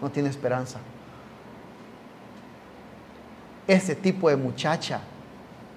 no 0.00 0.10
tiene 0.10 0.28
esperanza. 0.28 0.80
Ese 3.66 3.94
tipo 3.94 4.28
de 4.28 4.36
muchacha 4.36 5.00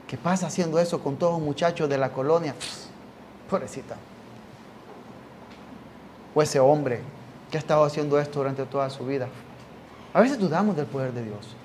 que 0.07 0.17
pasa 0.17 0.47
haciendo 0.47 0.79
eso 0.79 1.01
con 1.01 1.17
todos 1.17 1.33
los 1.33 1.41
muchachos 1.41 1.87
de 1.87 1.97
la 1.97 2.11
colonia, 2.11 2.55
pobrecita. 3.49 3.95
O 6.35 6.41
ese 6.41 6.59
hombre 6.59 7.01
que 7.51 7.57
ha 7.57 7.59
estado 7.59 7.83
haciendo 7.83 8.19
esto 8.19 8.39
durante 8.39 8.65
toda 8.65 8.89
su 8.89 9.05
vida. 9.05 9.27
A 10.13 10.21
veces 10.21 10.39
dudamos 10.39 10.75
del 10.75 10.85
poder 10.85 11.11
de 11.13 11.23
Dios. 11.23 11.55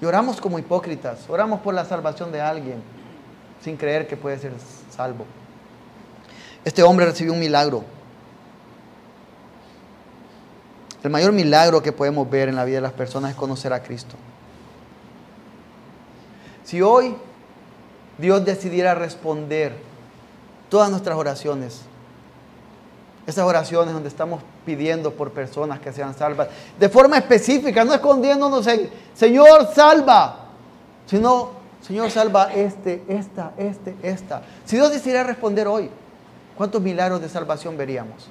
Y 0.00 0.04
oramos 0.04 0.40
como 0.40 0.58
hipócritas, 0.58 1.28
oramos 1.28 1.60
por 1.60 1.74
la 1.74 1.84
salvación 1.84 2.30
de 2.30 2.40
alguien 2.40 2.82
sin 3.62 3.76
creer 3.76 4.06
que 4.06 4.16
puede 4.16 4.38
ser 4.38 4.52
salvo. 4.90 5.24
Este 6.64 6.82
hombre 6.82 7.06
recibió 7.06 7.32
un 7.32 7.40
milagro. 7.40 7.84
El 11.02 11.10
mayor 11.10 11.32
milagro 11.32 11.82
que 11.82 11.92
podemos 11.92 12.28
ver 12.28 12.48
en 12.48 12.56
la 12.56 12.64
vida 12.64 12.78
de 12.78 12.82
las 12.82 12.92
personas 12.92 13.30
es 13.30 13.36
conocer 13.36 13.72
a 13.72 13.82
Cristo. 13.82 14.16
Si 16.64 16.82
hoy 16.82 17.16
Dios 18.18 18.44
decidiera 18.44 18.94
responder 18.94 19.76
todas 20.68 20.90
nuestras 20.90 21.16
oraciones, 21.16 21.82
esas 23.26 23.44
oraciones 23.44 23.92
donde 23.92 24.08
estamos 24.08 24.42
pidiendo 24.64 25.12
por 25.12 25.32
personas 25.32 25.80
que 25.80 25.92
sean 25.92 26.14
salvas, 26.14 26.48
de 26.78 26.88
forma 26.88 27.18
específica, 27.18 27.84
no 27.84 27.94
escondiéndonos 27.94 28.66
en 28.66 28.90
Señor 29.14 29.68
salva, 29.74 30.46
sino 31.06 31.50
Señor 31.80 32.10
salva 32.10 32.52
este, 32.52 33.04
esta, 33.08 33.52
este, 33.56 33.96
esta. 34.02 34.42
Si 34.64 34.76
Dios 34.76 34.90
decidiera 34.90 35.22
responder 35.22 35.68
hoy, 35.68 35.90
¿cuántos 36.56 36.82
milagros 36.82 37.20
de 37.20 37.28
salvación 37.28 37.76
veríamos? 37.76 38.28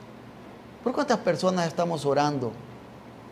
¿Por 0.83 0.93
cuántas 0.93 1.17
personas 1.19 1.67
estamos 1.67 2.05
orando 2.05 2.51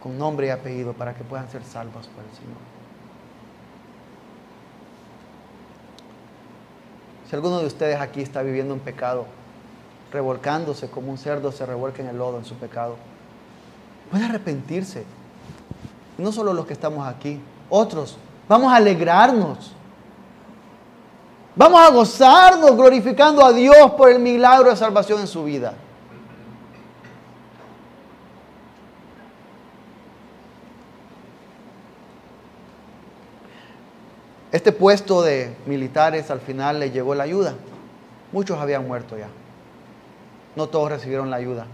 con 0.02 0.18
nombre 0.18 0.48
y 0.48 0.50
apellido 0.50 0.94
para 0.94 1.14
que 1.14 1.24
puedan 1.24 1.50
ser 1.50 1.64
salvas 1.64 2.08
por 2.08 2.24
el 2.24 2.36
Señor? 2.36 2.73
Si 7.34 7.36
alguno 7.36 7.62
de 7.62 7.66
ustedes 7.66 8.00
aquí 8.00 8.22
está 8.22 8.44
viviendo 8.44 8.76
un 8.76 8.80
pecado, 8.80 9.26
revolcándose 10.12 10.88
como 10.92 11.10
un 11.10 11.18
cerdo 11.18 11.52
se 11.52 11.66
revuelca 11.66 12.04
en 12.04 12.10
el 12.10 12.18
lodo 12.20 12.38
en 12.38 12.46
su 12.46 12.54
pecado. 12.54 12.96
Puede 14.12 14.26
arrepentirse. 14.26 15.04
No 16.20 16.32
solo 16.32 16.54
los 16.54 16.68
que 16.68 16.74
estamos 16.74 17.08
aquí, 17.08 17.42
otros. 17.72 18.20
Vamos 18.48 18.72
a 18.72 18.76
alegrarnos. 18.76 19.72
Vamos 21.56 21.82
a 21.82 21.90
gozarnos 21.90 22.76
glorificando 22.76 23.44
a 23.44 23.52
Dios 23.52 23.94
por 23.98 24.12
el 24.12 24.20
milagro 24.20 24.70
de 24.70 24.76
salvación 24.76 25.20
en 25.20 25.28
su 25.28 25.44
vida. 25.44 25.74
Este 34.54 34.72
puesto 34.72 35.22
de 35.22 35.54
militares 35.66 36.32
al 36.32 36.40
final 36.40 36.80
le 36.80 36.92
llegó 36.92 37.14
la 37.14 37.24
ayuda. 37.24 37.56
Muchos 38.32 38.58
habían 38.58 38.88
muerto 38.88 39.18
ya 39.18 39.28
no 40.56 40.68
todos 40.68 40.90
recibieron 40.90 41.30
la 41.30 41.38
ayuda. 41.38 41.66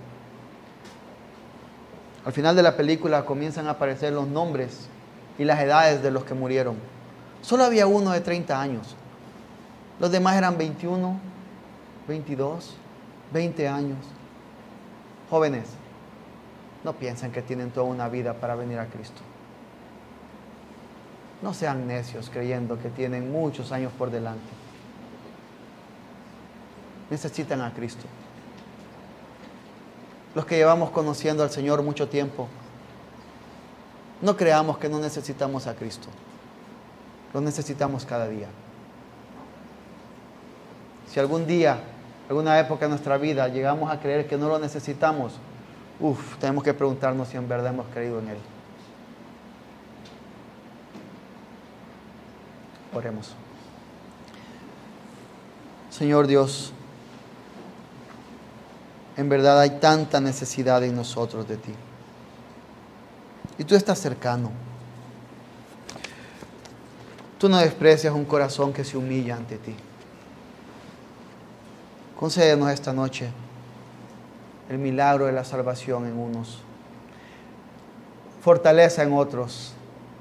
Al 2.26 2.34
final 2.34 2.56
de 2.56 2.64
la 2.64 2.76
película 2.76 3.26
comienzan 3.26 3.68
a 3.68 3.72
aparecer 3.72 4.14
los 4.14 4.28
nombres 4.28 4.88
y 5.38 5.46
las 5.46 5.60
edades 5.60 6.04
de 6.04 6.12
los 6.12 6.24
que 6.24 6.34
murieron. 6.34 6.76
Solo 7.42 7.64
había 7.64 7.88
uno 7.88 8.12
de 8.12 8.22
30 8.22 8.60
años. 8.60 8.96
Los 10.00 10.12
demás 10.12 10.36
eran 10.36 10.58
21, 10.58 11.20
22, 12.08 12.76
20 13.34 13.68
años. 13.68 13.98
Jóvenes, 15.30 15.66
no 16.84 16.94
piensen 16.94 17.32
que 17.32 17.42
tienen 17.42 17.72
toda 17.72 17.86
una 17.86 18.10
vida 18.10 18.34
para 18.34 18.56
venir 18.56 18.80
a 18.80 18.86
Cristo. 18.86 19.22
No 21.42 21.54
sean 21.54 21.88
necios 21.88 22.30
creyendo 22.30 22.80
que 22.80 22.90
tienen 22.90 23.32
muchos 23.32 23.72
años 23.72 23.92
por 23.98 24.12
delante. 24.12 24.50
Necesitan 27.10 27.62
a 27.62 27.74
Cristo. 27.74 28.06
Los 30.36 30.46
que 30.46 30.58
llevamos 30.58 30.92
conociendo 30.92 31.44
al 31.44 31.50
Señor 31.50 31.82
mucho 31.82 32.08
tiempo, 32.08 32.48
no 34.22 34.36
creamos 34.36 34.78
que 34.78 34.90
no 34.90 35.00
necesitamos 35.00 35.66
a 35.66 35.76
Cristo. 35.76 36.10
Lo 37.34 37.42
necesitamos 37.42 38.06
cada 38.06 38.28
día. 38.28 38.48
Si 41.08 41.20
algún 41.20 41.48
día, 41.48 41.80
alguna 42.28 42.60
época 42.60 42.86
de 42.86 42.90
nuestra 42.90 43.18
vida 43.18 43.48
llegamos 43.48 43.92
a 43.92 44.00
creer 44.00 44.28
que 44.28 44.38
no 44.38 44.50
lo 44.50 44.60
necesitamos, 44.60 45.40
uff, 46.00 46.38
tenemos 46.38 46.64
que 46.64 46.74
preguntarnos 46.74 47.30
si 47.30 47.38
en 47.38 47.48
verdad 47.48 47.74
hemos 47.74 47.88
creído 47.88 48.20
en 48.20 48.30
Él. 48.30 48.38
Oremos. 53.00 53.32
Señor 55.90 56.28
Dios, 56.28 56.74
en 59.16 59.30
verdad 59.30 59.62
hay 59.62 59.70
tanta 59.80 60.20
necesidad 60.20 60.84
en 60.84 60.98
nosotros 60.98 61.48
de 61.48 61.56
ti. 61.56 61.74
Y 63.58 63.64
tú 63.64 63.76
estás 63.76 64.00
cercano. 64.00 64.52
Tú 67.38 67.48
no 67.48 67.60
desprecias 67.60 68.14
un 68.14 68.26
corazón 68.26 68.74
que 68.74 68.84
se 68.84 68.98
humilla 68.98 69.38
ante 69.38 69.58
ti. 69.58 69.78
Concédenos 72.20 72.70
esta 72.70 72.92
noche 72.92 73.30
el 74.70 74.78
milagro 74.78 75.28
de 75.28 75.32
la 75.32 75.46
salvación 75.46 76.06
en 76.06 76.18
unos, 76.18 76.60
fortaleza 78.42 79.04
en 79.04 79.14
otros, 79.14 79.74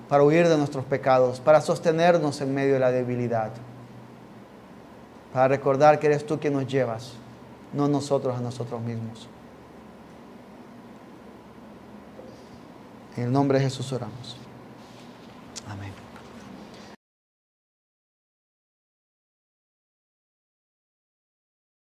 para 0.09 0.23
huir 0.23 0.49
de 0.49 0.57
nuestros 0.57 0.85
pecados, 0.87 1.38
para 1.38 1.61
sostenernos 1.61 2.40
en 2.40 2.55
medio 2.55 2.75
de 2.75 2.81
la 2.81 2.90
debilidad, 2.90 3.51
para 5.33 5.49
recordar 5.49 5.99
que 5.99 6.07
eres 6.07 6.25
tú 6.25 6.40
quien 6.40 6.55
nos 6.55 6.66
llevas, 6.66 7.12
no 7.75 7.88
nosotros 7.88 8.37
a 8.37 8.40
nosotros 8.40 8.81
mismos. 8.81 9.29
En 13.16 13.25
el 13.25 13.33
nombre 13.33 13.59
de 13.59 13.64
Jesús 13.64 13.92
oramos. 13.92 14.38